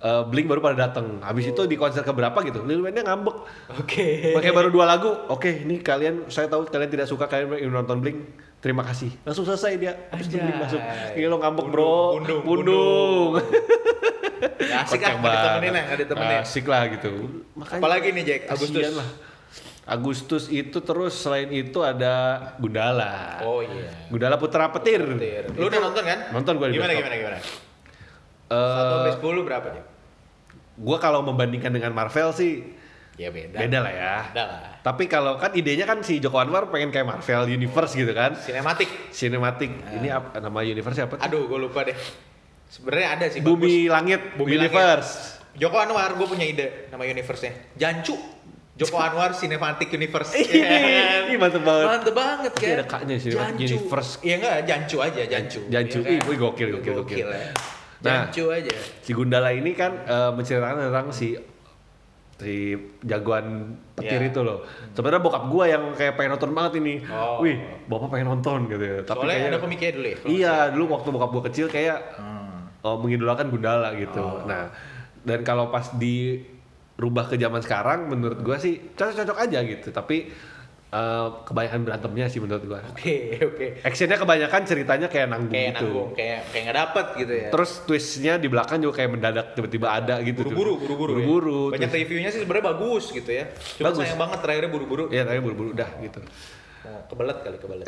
[0.00, 1.20] uh, Blink baru pada datang.
[1.20, 3.36] Habis itu di konser keberapa gitu, Lil Wayne-nya ngambek.
[3.80, 4.32] Oke.
[4.36, 5.12] Pakai baru dua lagu.
[5.28, 8.18] Oke, ini kalian saya tahu kalian tidak suka kalian ingin nonton Blink.
[8.60, 9.08] Terima kasih.
[9.24, 9.92] Langsung selesai dia.
[10.12, 10.80] Habis itu Blink masuk.
[11.16, 12.20] Ini lo ngambek, Bro.
[12.20, 13.30] Pundung, Pundung.
[14.60, 16.38] Ya, asik lah, ditemenin lah, ditemenin.
[16.40, 17.12] Asik lah gitu.
[17.56, 18.40] Makanya Apalagi nih, Jack?
[18.48, 18.96] Agustus.
[18.96, 19.08] lah.
[19.90, 23.42] Agustus itu terus selain itu ada Gundala.
[23.42, 23.90] Oh iya.
[24.06, 25.02] Gundala Putra Petir.
[25.02, 25.50] Petir.
[25.58, 26.18] Lu udah nonton kan?
[26.30, 27.38] Nonton gua di Gimana gimana gimana?
[28.50, 29.86] Eh, Satu sampai sepuluh berapa Jack?
[30.78, 32.64] gua kalau membandingkan dengan Marvel sih
[33.18, 33.58] Ya beda.
[33.58, 34.14] beda lah ya.
[34.32, 34.62] Beda lah.
[34.80, 38.32] Tapi kalau kan idenya kan si Joko Anwar pengen kayak Marvel Universe gitu kan.
[38.32, 38.88] Sinematik.
[39.12, 39.68] Cinematic.
[39.92, 41.18] Ini apa nama universe apa?
[41.18, 41.26] tuh?
[41.28, 41.92] Aduh, gue lupa deh.
[42.70, 45.36] Sebenarnya ada sih Bumi Langit Bumi Universe.
[45.36, 45.58] bagus.
[45.58, 47.52] Joko Anwar, gue punya ide nama universe-nya.
[47.74, 48.14] Jancu.
[48.80, 50.32] Joko Anwar Cinematic Universe.
[50.34, 51.86] Ih, mantep banget.
[51.86, 52.68] Mantep banget kan.
[52.72, 53.74] ada kaknya Cinematic Jancu.
[53.76, 54.12] Universe.
[54.20, 55.60] Iya enggak, Jancu aja, Jancu.
[55.68, 55.98] Jancu.
[56.00, 57.28] Iya Ih, wih, gokil, gokil, gokil.
[57.28, 57.52] ya.
[58.00, 58.24] Nah.
[58.24, 58.72] Jancu aja.
[59.00, 61.36] Si Gundala ini kan eh, menceritakan tentang si
[62.34, 62.72] si
[63.04, 63.46] jagoan
[63.92, 64.32] petir Iya.
[64.32, 64.64] itu loh.
[64.90, 67.04] Sebenarnya bokap gua yang kayak pengen nonton banget ini.
[67.04, 67.44] Oh.
[67.44, 68.98] Wih, bapak pengen nonton gitu ya.
[69.02, 70.16] Tapi Soalnya kayaknya- ada komiknya dulu ya.
[70.24, 72.72] Iya, dulu waktu bokap gua kecil kayak Hmm.
[72.80, 74.24] oh, mengidolakan Gundala gitu.
[74.24, 74.48] Oh.
[74.48, 74.72] Nah,
[75.20, 75.84] dan kalau pas
[77.00, 79.88] dirubah ke zaman sekarang, menurut gua sih cocok-cocok aja gitu.
[79.88, 80.28] Tapi
[80.90, 82.84] eh, kebanyakan berantemnya sih menurut gua.
[82.92, 83.16] Oke,
[83.48, 83.66] oke.
[83.80, 85.80] Actionnya kebanyakan ceritanya kayak nanggung Kayak gitu.
[85.80, 87.48] nanggung, kayak kayak nggak dapet gitu ya.
[87.48, 90.44] Terus twistnya di belakang juga kayak mendadak tiba-tiba ada gitu.
[90.44, 90.52] tuh.
[90.52, 91.12] buru-buru, buru-buru.
[91.16, 91.24] ya.
[91.24, 91.60] Buru-buru.
[91.72, 93.48] Banyak reviewnya sih sebenarnya bagus gitu ya.
[93.80, 94.04] Cuma Bagus.
[94.04, 95.04] sayang banget terakhirnya buru-buru.
[95.08, 96.20] Iya, tapi buru-buru udah gitu.
[96.80, 97.86] Oh, kebelet kali kebelet.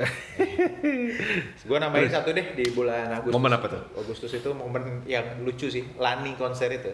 [1.68, 3.32] gue nambahin satu deh di bulan Agustus.
[3.32, 3.82] Momen apa tuh?
[3.96, 6.92] Agustus itu momen yang lucu sih, Lani konser itu.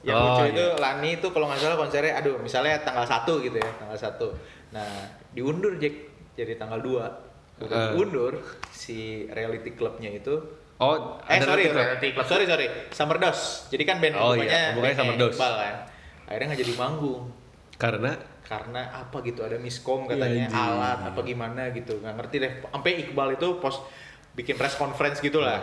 [0.00, 0.52] Yang Oh, lucu iya.
[0.52, 4.32] itu Lani itu kalau nggak salah konsernya, aduh misalnya tanggal 1 gitu ya, tanggal 1.
[4.72, 4.88] Nah,
[5.36, 5.92] diundur Jack
[6.34, 7.04] jadi tanggal 2.
[7.60, 7.92] Eh.
[7.92, 8.40] Undur
[8.72, 10.32] si reality clubnya itu
[10.80, 12.24] Oh, Eh ada sorry, reality club.
[12.24, 12.64] Sorry, sorry.
[12.88, 13.68] Summer Dose.
[13.68, 15.12] Jadi kan band Oh, iya, bandnya Summer.
[15.28, 15.74] Iqbal kan.
[16.24, 17.22] Akhirnya nggak jadi manggung
[17.76, 22.52] Karena karena apa gitu ada miskom Iya, katanya alat apa gimana gitu nggak ngerti deh
[22.66, 23.78] sampai Iqbal itu pos
[24.34, 25.60] bikin press conference gitu lah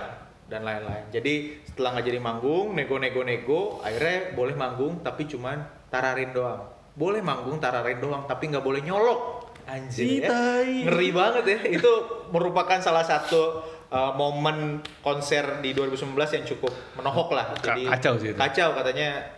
[0.47, 6.63] dan lain-lain jadi setelah nggak jadi manggung nego-nego-nego akhirnya boleh manggung tapi cuman tararin doang
[6.97, 10.31] boleh manggung tararin doang tapi nggak boleh nyolok anjir ya.
[10.31, 10.87] Citai.
[10.87, 11.91] ngeri banget ya itu
[12.31, 18.31] merupakan salah satu uh, momen konser di 2019 yang cukup menohok lah jadi kacau sih
[18.31, 18.39] itu.
[18.39, 19.36] kacau katanya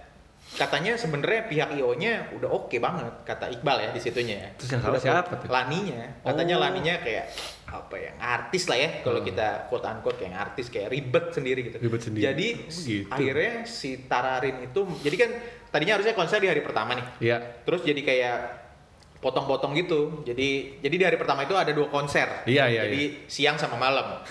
[0.49, 4.53] katanya sebenarnya pihak IO-nya udah oke banget kata Iqbal ya di situnya.
[4.57, 5.47] Terus yang salah siapa tuh?
[5.47, 6.19] Laninya.
[6.21, 6.61] Katanya Oh.
[6.61, 7.25] Laninya kayak
[7.69, 9.29] apa ya artis lah ya kalau Hmm.
[9.29, 11.77] kita quote unquote kayak artis kayak ribet sendiri gitu.
[11.77, 12.23] Ribet sendiri.
[12.25, 13.09] Jadi Oh, gitu.
[13.13, 15.29] akhirnya si Tararin itu jadi kan
[15.69, 17.05] tadinya harusnya konser di hari pertama nih.
[17.21, 17.37] Iya.
[17.63, 18.37] Terus jadi kayak
[19.19, 20.23] potong-potong gitu.
[20.23, 22.47] Jadi jadi di hari pertama itu ada dua konser.
[22.47, 24.23] Iya, iya, Jadi siang sama malam.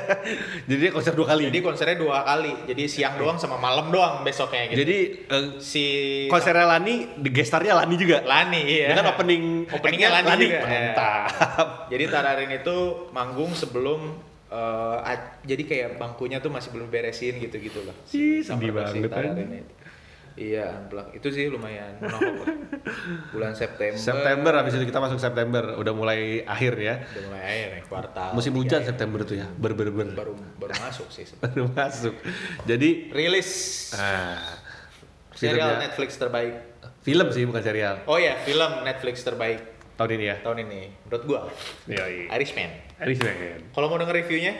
[0.70, 1.50] Jadi konser dua kali.
[1.50, 2.54] Jadi konsernya dua kali.
[2.70, 4.86] Jadi siang doang sama malam doang besoknya gitu.
[4.86, 5.84] Jadi eh, si
[6.30, 8.22] konsernya Lani, di gestarnya Lani juga.
[8.22, 8.94] Lani iya.
[8.94, 10.58] Dia kan opening Openingnya act-nya Lani juga.
[10.62, 11.24] Mantap.
[11.92, 12.76] Jadi Tararin itu
[13.10, 14.00] manggung sebelum
[14.48, 17.92] a- jadi kayak bangkunya tuh masih belum beresin gitu-gitu lah.
[18.16, 19.72] Ih, sedih si banget, Tararin itu.
[20.38, 21.12] Iya, unplugged.
[21.12, 22.46] Itu sih lumayan menohok.
[23.34, 23.98] Bulan September.
[23.98, 26.94] September habis itu kita masuk September, udah mulai akhir ya.
[27.04, 28.30] Udah mulai air nih, kuartal.
[28.32, 28.86] Musim hujan ya.
[28.86, 30.14] September tuh ya, ber ber ber.
[30.14, 31.26] baru baru masuk sih.
[31.36, 32.14] Baru masuk.
[32.64, 33.50] Jadi Rilis
[33.92, 34.38] ah,
[35.34, 36.54] serial filmnya- Netflix terbaik.
[36.98, 39.64] film sih bukan serial Oh ya, film Netflix terbaik
[39.96, 40.36] tahun ini ya.
[40.38, 41.40] tahun ini menurut gua.
[41.84, 42.24] Iya, iya.
[42.30, 42.70] Irishman.
[43.00, 43.34] Irishman.
[43.68, 44.54] Kalau mau denger reviewnya,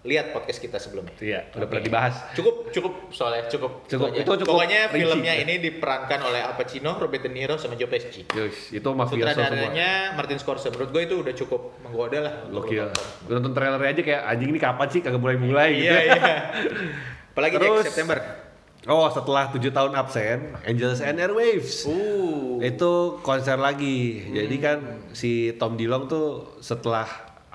[0.00, 1.12] lihat podcast kita sebelumnya.
[1.20, 2.14] Iya, udah pernah dibahas.
[2.32, 3.84] Cukup, cukup soalnya cukup.
[3.84, 4.24] Cukup, aja.
[4.24, 4.96] itu cukup Pokoknya rinci.
[5.04, 8.24] filmnya ini diperankan oleh Al Pacino, Robert De Niro, sama Joe Pesci.
[8.32, 9.04] Yus, itu semua.
[9.04, 10.72] Sutradaranya Martin Scorsese.
[10.72, 12.34] Menurut gue itu udah cukup menggoda lah.
[12.48, 12.88] Gokil.
[13.28, 15.92] Gue nonton trailer aja kayak anjing ini kapan sih kagak mulai-mulai gitu.
[15.92, 16.34] Iya, iya.
[17.36, 18.18] Apalagi Jack Terus- September.
[18.88, 21.84] Oh, setelah tujuh tahun absen, Angels and Airwaves.
[21.84, 22.56] Uh.
[22.64, 24.24] Itu konser lagi.
[24.32, 27.04] Jadi kan si Tom Dillon tuh setelah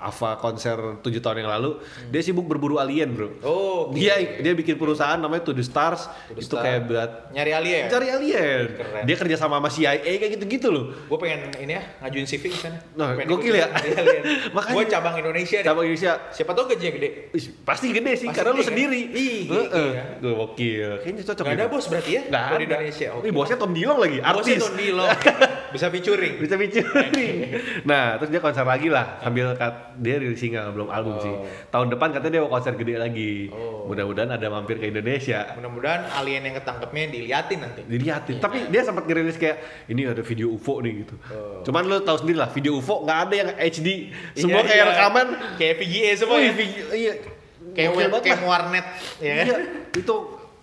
[0.05, 3.33] Ava konser tujuh tahun yang lalu, dia sibuk berburu alien, bro.
[3.41, 6.05] Oh, Dia dia bikin perusahaan namanya To The Stars.
[6.29, 6.61] To The itu Star.
[6.61, 7.83] kayak buat nyari alien.
[7.89, 8.63] cari alien.
[8.71, 9.03] Keren.
[9.03, 10.93] Dia kerja sama sama CIA kayak gitu-gitu loh.
[11.07, 12.77] Gue pengen ini ya ngajuin CV di sana.
[12.93, 13.71] Nah, gokil ya.
[14.55, 15.65] Makanya- Gue cabang Indonesia deh.
[15.65, 17.09] Sama Indonesia Siapa tau gajinya gede.
[17.31, 18.69] Ih, pasti gede sih Pasti karena lu gede kan?
[18.69, 19.01] sendiri.
[19.09, 19.89] Ih, Heeh.
[19.95, 20.03] iya.
[20.19, 20.91] Gokil.
[21.01, 21.43] Kayaknya cocok.
[21.45, 21.73] Gak ada gitu.
[21.73, 22.21] bos berarti ya?
[22.27, 22.59] Di ada.
[22.59, 23.07] Indonesia.
[23.15, 24.59] Ih, bosnya Tom Dillon lagi, Bosnya artis.
[24.59, 25.09] Don Dillon.
[25.75, 26.39] Bisa featuring.
[26.39, 27.11] bisa featuring.
[27.89, 31.21] nah, terus dia konser lagi lah sambil kat, dia rilis single belum album Oh.
[31.21, 31.33] sih.
[31.67, 33.47] Tahun depan katanya dia mau konser gede lagi.
[33.49, 33.87] Oh.
[33.87, 35.55] Mudah-mudahan ada mampir ke Indonesia.
[35.55, 37.81] Mudah-mudahan alien yang ketangkepnya diliatin nanti.
[37.83, 38.35] Dilihatin.
[38.37, 41.15] Tapi dia sempat ngerilis kayak ini ada video UFO nih gitu.
[41.29, 41.63] Oh.
[41.63, 43.89] Cuman lu tahu sendiri lah, video UFO nggak ada yang HD.
[44.33, 44.91] Semua Iya, kayak iya.
[44.91, 45.27] rekaman.
[45.55, 46.53] Kayak VGA semua Wih, ya.
[46.91, 47.13] iya.
[47.75, 47.89] Kayak
[48.21, 48.85] kayak warnet
[49.19, 49.45] ya kan?
[49.47, 49.57] Iya,
[49.93, 50.15] itu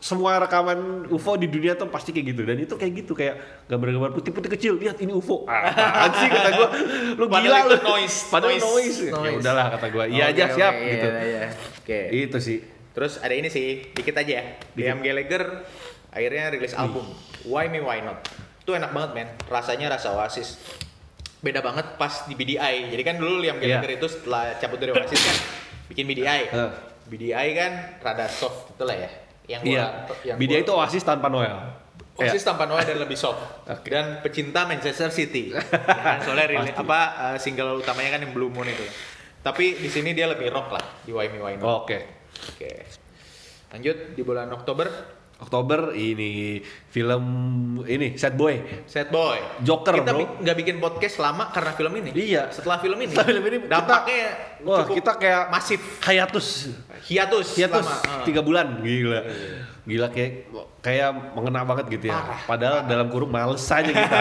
[0.02, 3.38] semua rekaman UFO di dunia tuh pasti kayak gitu dan itu kayak gitu kayak
[3.70, 6.68] gambar-gambar putih-putih kecil lihat ini UFO ah, sih kata gua
[7.14, 9.38] lu Padahal gila lu noise, padahal noise, noise, ya noise.
[9.38, 11.42] udahlah kata gua iya Oke, aja oke, siap iya, gitu iya.
[11.78, 11.98] Oke.
[12.10, 12.58] itu sih
[12.92, 14.44] Terus ada ini sih, dikit aja ya.
[14.76, 14.84] Dikit.
[14.84, 15.64] Liam Gallagher
[16.12, 17.08] akhirnya rilis album
[17.48, 18.20] Why Me Why Not.
[18.62, 20.60] Itu enak banget men, rasanya rasa Oasis.
[21.40, 22.92] Beda banget pas di BDI.
[22.92, 23.80] Jadi kan dulu Liam Iya.
[23.80, 25.36] Gallagher itu setelah cabut dari Oasis kan
[25.88, 26.52] bikin BDI.
[26.52, 26.72] Heeh.
[27.08, 27.72] BDI kan
[28.04, 29.10] rada soft gitu lah ya.
[29.44, 29.86] Yang gua, iya
[30.24, 31.56] yang Bidia gua- itu Oasis tanpa Noel
[32.12, 32.48] Oasis Iya.
[32.48, 33.40] tanpa Noah dan lebih soft.
[33.64, 33.88] Oke.
[33.88, 35.48] Dan pecinta Manchester City.
[35.52, 35.64] Ya
[35.96, 36.76] kan, soalnya Pasti.
[36.76, 38.84] apa uh, single utamanya kan yang Blue Moon itu.
[39.40, 41.64] Tapi di sini dia lebih rock lah di Why Me Why Not.
[41.82, 41.98] oke
[42.52, 42.70] Oke.
[43.70, 44.86] Lanjut di bulan Oktober
[45.42, 47.24] Oktober ini film
[47.82, 49.42] ini Sad Boy Sad Boy.
[49.60, 50.18] Joker, Kita bro.
[50.22, 52.10] bi- nggak bikin podcast lama karena film ini.
[52.14, 52.48] Iya.
[52.48, 53.10] Setelah film ini.
[53.10, 54.22] Setelah film ini kita- dampaknya
[54.62, 55.80] wah cukup kita kayak masif.
[56.02, 56.46] hiatus
[57.02, 57.48] Hiatus.
[57.58, 57.86] hiatus.
[58.06, 58.22] Ah.
[58.22, 59.20] tiga bulan gila
[59.82, 60.46] gila kayak
[60.78, 62.40] kayak mengena banget gitu ya Parah.
[62.46, 64.18] padahal dalam kurung males aja kita.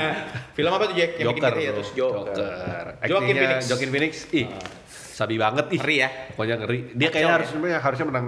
[0.58, 1.16] Film apa tuh Jack?
[1.16, 1.62] Yang bikin Joker, kita bro.
[1.64, 2.24] hiatus Joker.
[2.28, 2.84] Joker.
[2.84, 3.60] Joaquin Actingnya Phoenix.
[3.64, 4.46] Joaquin Phoenix, ih,
[5.16, 5.80] sabi banget ih.
[5.80, 6.08] Ngeri ya.
[6.30, 6.78] Pokoknya ngeri.
[6.92, 7.36] Dia kayaknya ya.
[7.40, 8.26] harusnya harusnya menang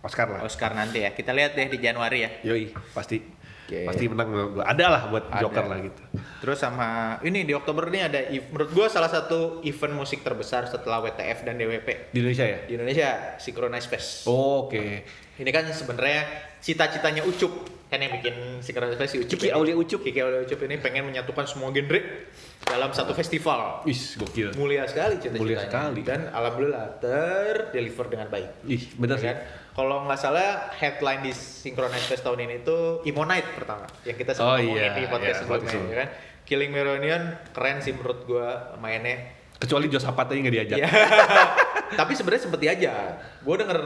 [0.00, 0.40] Oscar lah.
[0.42, 1.10] Oscar nanti ya.
[1.10, 2.30] Kita lihat deh di Januari ya.
[2.42, 3.20] Yoi, pasti.
[3.62, 3.86] Oke.
[3.86, 4.58] Pasti menang.
[4.58, 5.40] Ada lah buat Ada.
[5.40, 6.02] Joker lah gitu.
[6.42, 6.88] Terus sama
[7.22, 8.18] ini di Oktober ini ada
[8.50, 12.58] menurut gua salah satu event musik terbesar setelah WTF dan DWP Di Indonesia ya?
[12.66, 14.26] di Indonesia Synchronize Fest.
[14.26, 15.06] Oh, Oke.
[15.38, 16.26] Ini kan sebenarnya
[16.58, 17.52] cita-citanya Ucup
[17.86, 19.54] kan yang bikin sinkronisasi Ucup Kiki.
[19.54, 20.00] Aulia Ucup.
[20.02, 22.00] Kiki Aulia Ucup ini pengen menyatukan semua genre
[22.60, 23.82] dalam satu festival.
[23.82, 24.50] Wis, gokil.
[24.52, 25.40] Mulia sekali cita-citanya.
[25.40, 26.00] Mulia sekali.
[26.02, 28.50] Dan alhamdulillah terdeliver dengan baik.
[28.66, 29.28] Ih, bener Ya sih.
[29.30, 29.38] kan?
[29.70, 34.34] Kalau nggak salah headline di Synchronize Fest tahun ini itu Emo Night pertama yang kita
[34.34, 36.08] Oh sempat ngomongin iya, di podcast iya, sebelumnya podcast ya kan.
[36.42, 39.16] Killing Me Reunion keren sih menurut gua mainnya.
[39.56, 40.76] Kecuali Jos Apatnya nggak diajak.
[40.76, 40.88] Iya.
[42.00, 43.12] Tapi sebenarnya sempet diajak.
[43.40, 43.78] Gua denger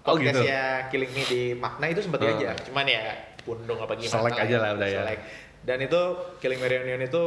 [0.00, 0.32] Oh, gitu.
[0.32, 2.24] podcastnya Killing Me di Makna itu sempet Oh.
[2.24, 2.56] diajak.
[2.64, 3.02] Cuman ya
[3.40, 4.10] pundung apa gimana.
[4.10, 5.00] Selek aja lah udah ya.
[5.00, 5.20] Selek.
[5.60, 6.00] Dan itu
[6.38, 7.22] Killing Me Reunion itu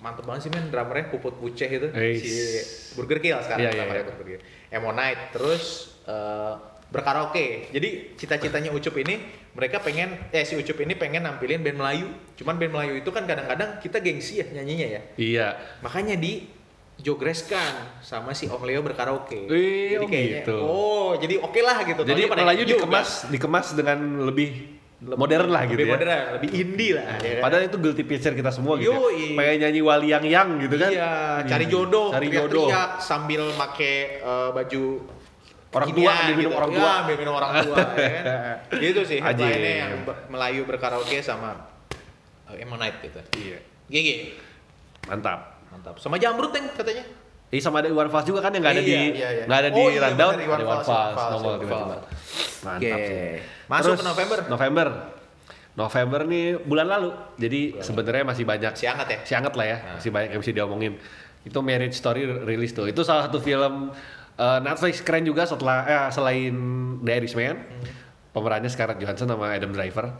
[0.00, 2.24] mantep banget sih men drummernya Puput Puceh itu Eish.
[2.24, 2.32] si
[2.94, 4.06] Burger Kill sekarang Iya, iya, namanya iya.
[4.08, 4.40] Burger Kill.
[4.70, 5.62] Emo Night terus
[6.02, 6.54] eh,
[6.92, 7.72] berkaraoke.
[7.72, 9.16] Jadi cita-citanya Ucup ini
[9.56, 12.08] mereka pengen eh si Ucup ini pengen nampilin band Melayu.
[12.36, 15.02] Cuman band Melayu itu kan kadang-kadang kita gengsi ya nyanyinya ya.
[15.16, 15.46] Iya.
[15.80, 16.44] Makanya di
[17.00, 19.48] jogreskan sama si Om Leo berkaraoke.
[19.48, 20.56] Wih, jadi oh kayaknya gitu.
[20.60, 22.00] oh, jadi oke lah gitu.
[22.04, 22.72] Jadi pada Melayu juga.
[22.84, 24.50] dikemas dikemas dengan lebih
[25.02, 25.92] modern lah gitu lebih ya.
[25.98, 27.42] modern, lebih indie lah ya kan.
[27.48, 28.94] Padahal itu guilty pleasure kita semua gitu.
[28.94, 29.34] Yoi.
[29.34, 29.38] Ya.
[29.40, 30.90] Pengen nyanyi wali yang yang gitu kan.
[30.94, 31.12] Iya,
[31.48, 32.68] cari jodoh, Cari jodoh.
[33.02, 34.84] sambil make eh, baju
[35.72, 36.90] Orang tua, kekinian ambil minum orang Ya, tua.
[37.00, 38.26] ambil minum orang tua ya kan.
[38.84, 39.32] Gitu sih Aja.
[39.32, 39.92] headline-nya yang
[40.28, 41.56] Melayu berkaraoke sama
[42.44, 43.16] uh, Emo Night gitu.
[43.34, 43.58] Iya.
[43.88, 44.08] GG.
[45.06, 45.40] Mantap.
[45.68, 45.94] Mantap.
[45.96, 47.04] Sama Jamrut Teng katanya.
[47.48, 49.44] Ini sama ada Iwan Fals juga kan yang nggak ada Iya, di iya, iya.
[49.44, 51.96] nggak ada di Oh, iya, rundown, Iwan ada Iwan Fals, Fals, nongol tiba-tiba.
[52.62, 53.04] Mantap Oke.
[53.04, 53.32] sih.
[53.66, 54.38] Masuk ke November.
[54.46, 54.86] November.
[55.72, 57.10] November nih bulan lalu.
[57.38, 59.18] Jadi sebenarnya masih banyak Si hangat ya?
[59.22, 59.92] si hangat lah ya, Nah.
[59.96, 60.92] masih banyak yang bisa diomongin.
[61.42, 62.84] Itu Marriage Story rilis tuh.
[62.86, 63.88] Itu salah satu film
[64.42, 66.54] eh, Netflix keren juga setelah eh, selain
[67.02, 67.56] The Irishman.
[67.62, 67.84] Hmm.
[68.32, 70.18] Pemerannya Scarlett Johansson sama Adam Driver.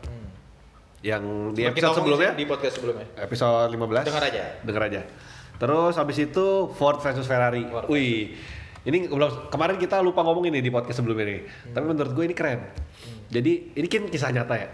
[1.02, 1.24] Yang
[1.58, 3.06] di episode omongin sebelumnya, di podcast sebelumnya.
[3.18, 4.06] episode 15.
[4.06, 4.44] Dengar aja.
[4.62, 5.02] Dengar aja.
[5.58, 7.66] Terus habis itu Ford versus Ferrari.
[7.66, 8.36] Ford Wih.
[8.82, 11.40] Ini belum kemarin kita lupa ngomongin nih di podcast sebelumnya nih.
[11.70, 12.60] Tapi menurut gue ini keren.
[13.30, 14.68] Jadi ini kan kisah nyata ya.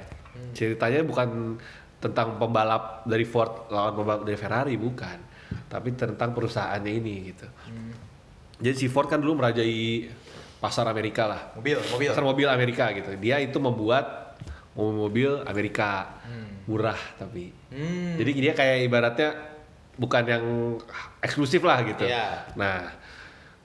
[0.56, 1.60] Ceritanya bukan
[2.00, 5.18] tentang pembalap dari Ford lawan pembalap dari Ferrari bukan.
[5.68, 7.46] Tapi tentang perusahaannya ini gitu.
[8.58, 10.10] Jadi si Ford kan dulu merajai
[10.58, 11.40] pasar Amerika lah.
[11.54, 12.08] Mobil, mobil.
[12.10, 13.14] Pasar mobil Amerika gitu.
[13.18, 14.34] Dia itu membuat
[14.74, 16.20] mobil-mobil Amerika
[16.68, 17.50] murah tapi.
[17.72, 18.14] Hmm.
[18.20, 19.30] Jadi dia kayak ibaratnya
[19.96, 20.44] bukan yang
[21.24, 22.04] eksklusif lah gitu.
[22.04, 22.52] Iya.
[22.54, 22.92] Nah,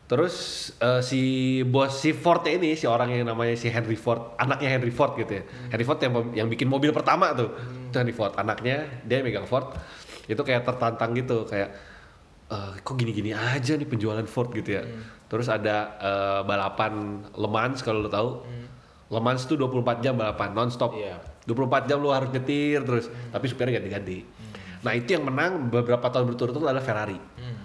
[0.08, 1.22] terus eh, si
[1.68, 5.44] bos si Ford ini si orang yang namanya si Henry Ford, anaknya Henry Ford gitu
[5.44, 5.44] ya.
[5.70, 7.52] Henry Ford yang yang bikin mobil pertama tuh.
[7.92, 9.76] Itu Henry Ford, anaknya dia yang megang Ford.
[10.26, 11.76] Itu kayak tertantang gitu kayak
[12.54, 14.86] eh, kok gini-gini aja nih penjualan Ford gitu ya.
[15.26, 18.30] Terus ada eh, balapan Le Mans kalau lo tahu.
[19.10, 20.94] Le Mans itu 24 jam balapan non-stop.
[20.94, 21.18] Iya.
[21.44, 24.24] 24 jam lu harus nyetir terus tapi supirnya ganti-ganti.
[24.84, 27.16] Nah, itu yang menang beberapa tahun berturut-turut adalah Ferrari.
[27.16, 27.64] Hmm.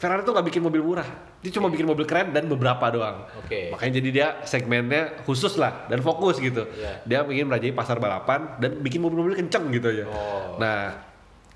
[0.00, 1.04] Ferrari tuh nggak bikin mobil murah.
[1.40, 3.28] Dia cuma bikin mobil keren dan beberapa doang.
[3.40, 3.72] Oke.
[3.72, 6.68] Makanya jadi dia segmennya khusus lah dan fokus gitu.
[6.72, 6.92] Iya.
[7.04, 10.04] Dia ingin merajai pasar balapan dan bikin mobil-mobil kenceng gitu aja.
[10.08, 10.56] Oh.
[10.56, 11.00] Nah,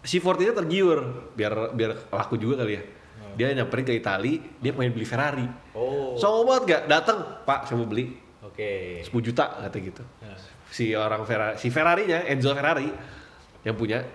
[0.05, 2.85] si Ford ini tergiur biar biar laku juga kali ya.
[3.35, 5.43] Dia nyamperin ke Itali, dia pengen beli Ferrari.
[5.75, 6.15] Oh.
[6.15, 6.83] Songong banget gak?
[6.87, 8.15] Datang, Pak, saya mau beli
[8.47, 9.03] Oke.
[9.03, 10.39] 10 juta kata gitu Nah.
[10.71, 12.87] si orang Ferrari si Ferrari-nya Enzo Ferrari
[13.67, 14.07] yang punya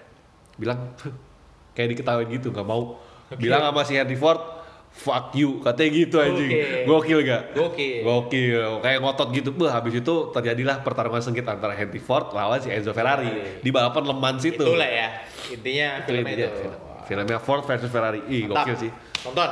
[0.56, 0.96] bilang
[1.76, 2.96] kayak diketawain gitu nggak mau
[3.36, 4.40] bilang sama si Henry Ford
[5.00, 6.52] fuck you katanya gitu anjing
[6.84, 8.04] gokil gak Gokil.
[8.04, 12.68] gokil kayak ngotot gitu bah habis itu terjadilah pertarungan sengit antara Henry Ford lawan si
[12.68, 13.64] Enzo Ferrari Ferrari.
[13.64, 15.08] di balapan Le Mans itu Itulah ya.
[15.48, 16.60] Intinya Itu filmnya intinya, itu.
[16.60, 16.76] film.
[17.08, 18.68] filmnya Ford versus Ferrari ih Mantap.
[18.68, 18.92] gokil sih
[19.24, 19.52] Nonton.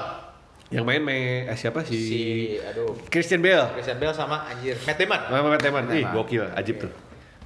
[0.67, 2.21] yang main me eh, siapa si, Si
[2.59, 5.21] aduh Christian Bale Christian Bale sama anjir Matt Damon.
[5.57, 6.11] Teman, ih Damon.
[6.13, 6.91] gokil, ajib tuh.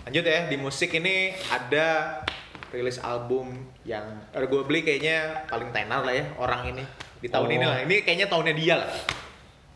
[0.02, 2.18] Lanjut ya, di musik ini ada
[2.74, 4.02] rilis album yang
[4.34, 6.84] gue beli kayaknya paling tenar lah ya orang ini
[7.22, 7.54] di tahun Oh.
[7.54, 7.78] ini lah.
[7.82, 8.92] Ini kayaknya tahunnya dia lah.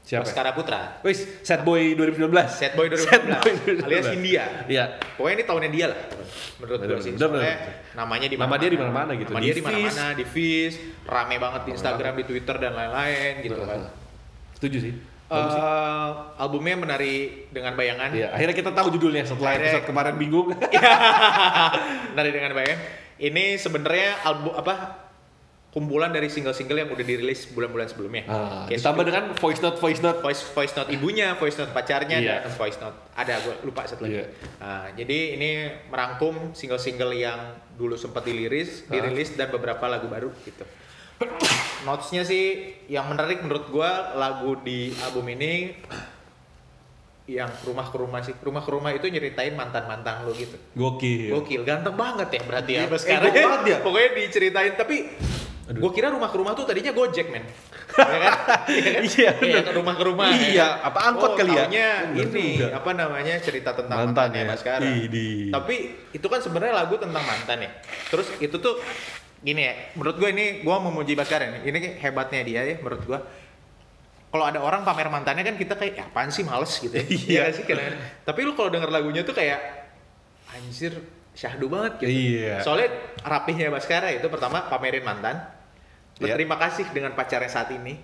[0.05, 0.21] Siapa?
[0.21, 1.01] Baskara Putra.
[1.01, 2.29] Wis, Sad Boy 2019.
[2.45, 3.85] Sad Boy 2019, Sad Boy 2019.
[3.89, 4.43] alias India.
[4.65, 4.83] Iya.
[5.17, 5.99] Pokoknya ini tahunnya dia lah.
[6.55, 7.11] Menurut gue sih.
[7.11, 7.97] bener, Soalnya bener.
[7.97, 8.61] namanya di Nama mana-mana.
[8.61, 9.29] dia di mana-mana gitu.
[9.29, 10.73] Nama Di dia di mana-mana, di Viz,
[11.03, 13.79] rame banget di Instagram, di Twitter dan lain-lain gitu kan.
[14.53, 14.93] Setuju sih.
[15.25, 17.15] Eh, albumnya menari
[17.49, 18.13] dengan bayangan.
[18.13, 20.53] Iya, akhirnya kita tahu judulnya setelah Akhirnya- episode kemarin bingung.
[22.13, 22.79] Menari dengan bayangan.
[23.15, 25.04] Ini sebenarnya album apa?
[25.75, 28.23] Kumpulan dari single-single yang udah dirilis bulan-bulan sebelumnya.
[28.25, 30.23] Ah, Kayak ditambah dengan voice note voice note.
[30.23, 32.47] voice voice note ibunya, voice note pacarnya, Iya.
[32.47, 34.23] dan voice note ada gue lupa satu lagi.
[34.23, 34.25] Iya.
[34.55, 35.49] Nah, jadi ini
[35.91, 37.39] merangkum single-single yang
[37.75, 38.95] dulu sempat dirilis, Ah.
[38.95, 40.63] dirilis dan beberapa lagu baru gitu.
[41.83, 45.75] Notesnya sih yang menarik menurut gue lagu di album ini
[47.25, 50.55] yang rumah ke rumah sih, rumah ke rumah itu nyeritain mantan mantan lo gitu.
[50.71, 51.35] Gokil.
[51.35, 52.87] Gokil, ganteng banget ya berarti ya.
[52.87, 53.77] Pas sekarang banget dia.
[53.85, 55.09] Pokoknya diceritain tapi
[55.65, 57.41] gue kira rumah ke rumah tuh tadinya Gojek men.
[57.97, 58.33] ya kan?
[59.01, 59.63] Iya, bener.
[59.65, 60.29] ke rumah ke rumah.
[60.29, 60.87] Iya, ya kan?
[60.93, 61.65] apa angkot oh, kali ya?
[61.65, 62.69] taunya Bener ini juga.
[62.77, 64.51] apa namanya cerita tentang Mantan mantannya ya?
[64.53, 64.85] Baskara.
[64.85, 65.49] Idih.
[65.49, 65.75] Tapi
[66.13, 67.71] itu kan sebenarnya lagu tentang mantan ya.
[68.13, 68.77] Terus itu tuh
[69.41, 71.61] gini ya, menurut gue ini gue memuji Baskara nih.
[71.65, 73.19] Ini hebatnya dia ya menurut gue.
[74.29, 77.05] Kalau ada orang pamer mantannya kan kita kayak ya apaan sih males gitu ya.
[77.09, 77.39] Iya.
[77.41, 78.01] nggak sih kadang-kadang.
[78.21, 79.57] Tapi lu kalau denger lagunya tuh kayak
[80.53, 80.93] anjir
[81.35, 82.11] syahdu banget gitu.
[82.11, 82.61] Iya.
[82.61, 82.89] Soalnya
[83.25, 85.54] rapihnya Baskara itu pertama pamerin mantan.
[86.15, 87.95] Berterima kasih dengan pacarnya saat ini.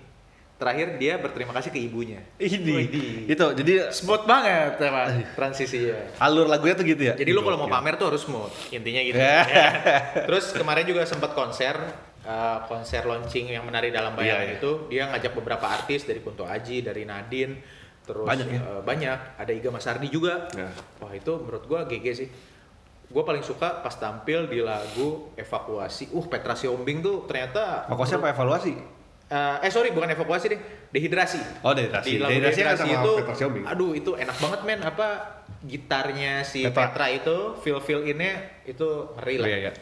[0.52, 2.22] Terakhir dia berterima kasih ke ibunya.
[2.38, 3.26] Ini.
[3.26, 6.22] Itu jadi Smooth banget apa transisinya.
[6.22, 7.18] alur lagunya tuh gitu ya.
[7.18, 8.52] Jadi lu kalau mau pamer tuh harus smooth.
[8.70, 9.18] Intinya gitu.
[9.18, 9.42] Ya.
[9.42, 9.68] ya.
[10.22, 11.74] Terus kemarin juga sempat konser
[12.22, 14.58] uh, konser launching yang menari dalam bayangan Iya, iya.
[14.62, 17.58] itu dia ngajak beberapa artis dari Kunto Aji, dari Nadine,
[18.06, 18.60] terus Banyak ya?
[18.62, 19.18] uh, banyak.
[19.42, 20.46] Ada Iga Masardi juga.
[20.54, 20.70] Ya.
[21.02, 22.28] Wah itu menurut gua GG sih.
[23.12, 26.08] Gua paling suka pas tampil di lagu Evakuasi.
[26.10, 28.72] Uh Petra Siombing tuh ternyata Fokusnya apa evaluasi?
[29.28, 31.40] Uh, eh sorry bukan evakuasi deh, dehidrasi.
[31.60, 32.04] Oh, dehidrasi.
[32.06, 33.64] Di lagu Dehidrasi kan dehidrasi, itu, Petra Sihombing.
[33.64, 34.80] aduh itu enak banget men.
[34.82, 35.08] Apa
[35.62, 36.92] gitarnya si Petra.
[36.92, 38.28] Petra, itu, feel feel ini
[38.64, 39.48] itu ngeri Oh, lah.
[39.48, 39.72] iya, iya.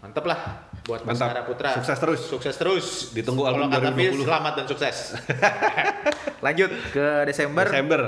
[0.00, 0.40] Mantep lah
[0.82, 1.30] buat Mantap.
[1.32, 1.70] Baskara Putra.
[1.76, 2.20] Sukses terus.
[2.26, 2.86] Sukses terus.
[3.12, 4.26] Ditunggu Kalau album Fis, 2020.
[4.26, 4.96] selamat dan sukses.
[6.44, 7.64] Lanjut ke Desember.
[7.68, 8.00] Desember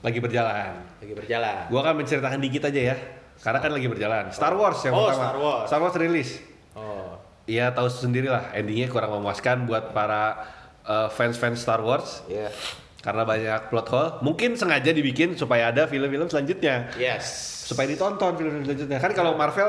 [0.00, 0.72] lagi berjalan.
[0.98, 1.64] Lagi berjalan.
[1.70, 2.96] Gua akan menceritakan dikit aja ya.
[3.38, 4.24] Karena kan lagi berjalan.
[4.30, 5.22] Star Wars yang Oh, pertama.
[5.22, 5.66] Star Wars.
[5.66, 6.30] Star Wars rilis.
[6.74, 7.14] Oh.
[7.44, 10.44] Iya tahu sendiri lah endingnya kurang memuaskan buat para
[10.84, 12.52] uh, fans-fans Star Wars Iya.
[13.00, 14.10] karena banyak plot hole.
[14.20, 17.56] Mungkin sengaja dibikin supaya ada film-film selanjutnya Yes.
[17.68, 18.96] Supaya ditonton film-film selanjutnya.
[18.96, 19.68] Kan kalau Marvel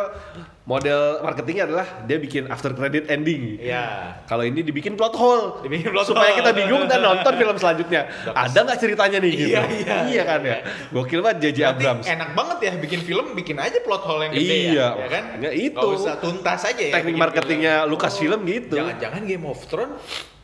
[0.64, 3.60] model marketingnya adalah dia bikin after credit ending.
[3.60, 4.16] Iya.
[4.24, 6.40] Kalau ini dibikin plot hole, Dibikin plot supaya hole.
[6.40, 8.08] kita bingung dan nonton film selanjutnya.
[8.32, 9.34] Ada nggak ceritanya nih?
[9.36, 9.52] Gitu.
[9.52, 9.62] Iya,
[10.08, 10.24] iya.
[10.24, 10.64] kan ya.
[10.96, 11.60] Gokil banget J.J.
[11.76, 12.06] Abrams.
[12.08, 15.24] enak banget ya bikin film, bikin aja plot hole yang gede Iya, ya, ya kan?
[15.52, 15.76] itu.
[15.76, 16.94] Nggak usah tuntas aja ya.
[16.96, 17.92] Teknik marketingnya film.
[17.92, 18.76] Lucasfilm gitu.
[18.80, 20.00] Jangan-jangan Game of Thrones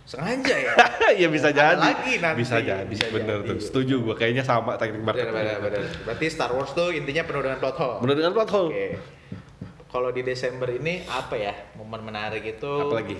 [0.05, 0.73] sengaja ya.
[1.17, 1.81] Iya bisa Ada jadi.
[1.81, 2.37] lagi nanti.
[2.45, 2.85] Bisa jadi.
[2.85, 3.49] Bisa Bener jadi.
[3.49, 3.57] tuh.
[3.57, 5.33] Setuju gua kayaknya sama teknik marketing.
[5.33, 5.81] benar, benar.
[6.05, 7.97] Berarti Star Wars tuh intinya penuh dengan plot hole.
[8.05, 8.69] Bener dengan plot hole.
[8.69, 8.87] Oke.
[9.89, 12.67] Kalau di Desember ini apa ya momen menarik itu?
[12.67, 13.17] Apalagi?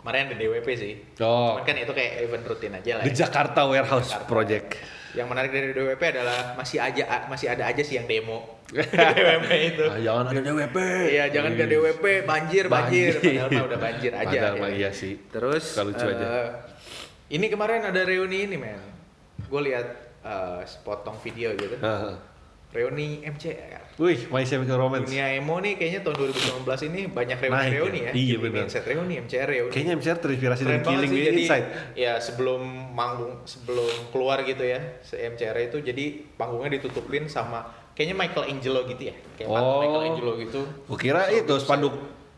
[0.00, 0.94] Kemarin ada DWP sih.
[1.22, 1.56] Oh.
[1.56, 3.04] Cuman kan itu kayak event rutin aja lah.
[3.06, 3.24] The ya.
[3.24, 4.28] Jakarta Warehouse Jakarta.
[4.28, 4.68] Project.
[5.14, 8.58] Yang menarik dari DWP adalah masih aja masih ada aja sih yang demo.
[9.14, 9.84] DWP itu.
[9.86, 10.78] Ah, jangan ada DWP.
[11.14, 13.12] Iya, jangan ke DWP banjir, banjir.
[13.22, 14.26] Padahal mah udah banjir aja.
[14.26, 14.68] Padahal ya.
[14.74, 15.14] iya sih.
[15.30, 16.26] Terus Suka lucu eh, aja.
[17.30, 18.82] Ini kemarin ada reuni ini, men.
[19.46, 19.86] Gue lihat
[20.26, 21.78] eh, sepotong video gitu.
[21.78, 22.14] Heeh.
[22.74, 23.83] Reuni MCR.
[23.94, 25.06] Wih, My Chemical Romance.
[25.06, 26.16] Dunia emo nih kayaknya tahun
[26.66, 28.04] 2019 ini banyak reuni-reuni ya?
[28.04, 28.12] ya.
[28.12, 28.60] Iya, bener.
[28.60, 29.70] Mindset reuni, MCR reuni.
[29.70, 31.66] Kayaknya MCR terinspirasi dari Killing sih, Me jadi Inside.
[31.94, 38.16] ya sebelum manggung sebelum keluar gitu ya se MCR itu jadi panggungnya ditutupin sama kayaknya
[38.16, 39.78] Michael Angelo gitu ya kayak Oh.
[39.78, 41.94] Michael Angelo gitu Gua kira itu spanduk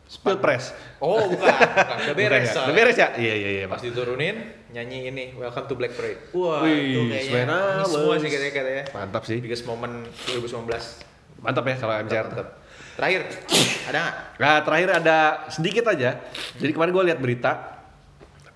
[0.06, 0.70] Pilpres.
[0.98, 2.62] oh bukan bukan udah beres Bukan ya?
[2.62, 3.08] Udah beres ya?
[3.16, 3.64] Iya, iya, iya.
[3.66, 4.36] pas diturunin
[4.70, 7.00] nyanyi ini Welcome to Black Parade wah Wih, itu
[7.32, 9.40] kayaknya semua sih katanya katanya Mantap sih.
[9.40, 12.26] biggest moment 2019 Mantap ya kalau MCR.
[12.28, 12.48] Mantap.
[12.96, 13.20] terakhir
[13.84, 15.18] ada nggak Nah, terakhir ada
[15.52, 16.16] sedikit aja.
[16.56, 17.76] Jadi kemarin gue lihat berita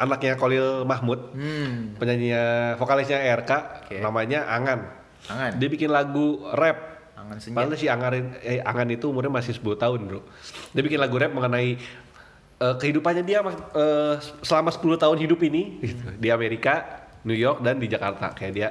[0.01, 3.53] anaknya Kolil Mahmud, hmm penyanyinya vokalisnya RK,
[3.85, 3.97] Oke.
[4.01, 4.81] namanya Angan.
[5.29, 6.89] angan Dia bikin lagu rap.
[7.21, 10.25] angan senja Padahal si Angan, eh, Angan itu umurnya masih 10 tahun, Bro.
[10.73, 11.77] Dia bikin lagu rap mengenai
[12.65, 17.77] eh, kehidupannya dia eh, selama 10 tahun hidup ini gitu, di Amerika, New York dan
[17.77, 18.33] di Jakarta.
[18.33, 18.69] Kayak dia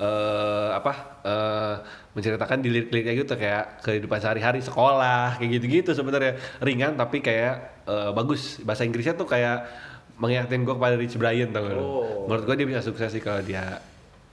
[0.00, 0.92] eh, apa?
[1.24, 1.74] eh,
[2.14, 6.38] menceritakan di lirik-liriknya gitu kayak kehidupan sehari-hari sekolah kayak gitu-gitu sebenarnya.
[6.62, 8.62] Ringan tapi kayak eh, bagus.
[8.62, 9.66] Bahasa Inggrisnya tuh kayak
[10.14, 11.74] mengingatkan gue kepada Rich Brian tau gak?
[11.74, 12.30] Oh.
[12.30, 13.82] menurut gue dia bisa sukses sih kalau dia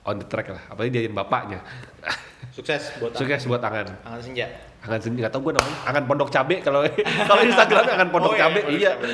[0.06, 0.62] on the track lah.
[0.70, 1.60] Apalagi dia bapaknya.
[2.52, 4.44] Sukses buat sukses buat Angan angan senja.
[4.84, 5.78] Angan sendiri nggak tahu gue namanya.
[5.88, 6.84] Angan Pondok Cabe kalau
[7.32, 8.60] kalau Instagram Angan Pondok Oh, iya, Cabe.
[8.68, 8.92] Iya.
[9.00, 9.08] Cabe.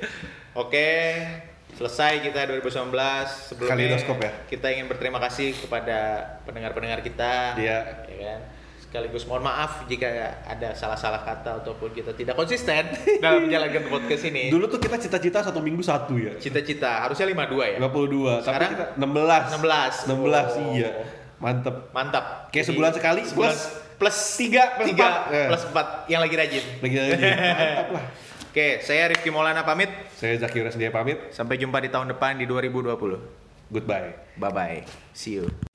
[0.64, 0.88] Oke,
[1.80, 2.92] selesai kita 2019.
[3.48, 4.30] Sebelumnya Kaleidoskop ya?
[4.46, 5.98] kita ingin berterima kasih kepada
[6.44, 7.56] pendengar-pendengar kita.
[7.56, 7.78] Iya.
[8.04, 8.40] Ya kan?
[8.80, 10.10] Sekaligus mohon maaf jika
[10.42, 12.84] ada salah-salah kata ataupun kita tidak konsisten
[13.24, 14.50] dalam menjalankan podcast ini.
[14.50, 17.78] dulu tuh kita cita-cita satu minggu satu ya Cita-cita harusnya 52 ya.
[17.80, 20.10] 52 Sekarang tapi kita 16 16.
[20.10, 20.74] 16 Oh.
[20.74, 20.90] iya
[21.38, 22.50] mantep Mantap.
[22.50, 25.32] Kayak Jadi, sebulan sekali, Sebulan plus- plus tiga plus tiga empat.
[25.32, 25.48] Eh.
[25.48, 26.64] plus 4 yang lagi rajin.
[26.82, 27.14] lagi lagi
[27.56, 28.04] mantap lah
[28.50, 29.86] Oke, saya Rifki Maulana pamit.
[30.18, 33.70] saya Zaki Rasdia pamit Sampai jumpa di tahun depan di 2020.
[33.70, 34.78] goodbye Bye bye.
[35.14, 35.69] See you.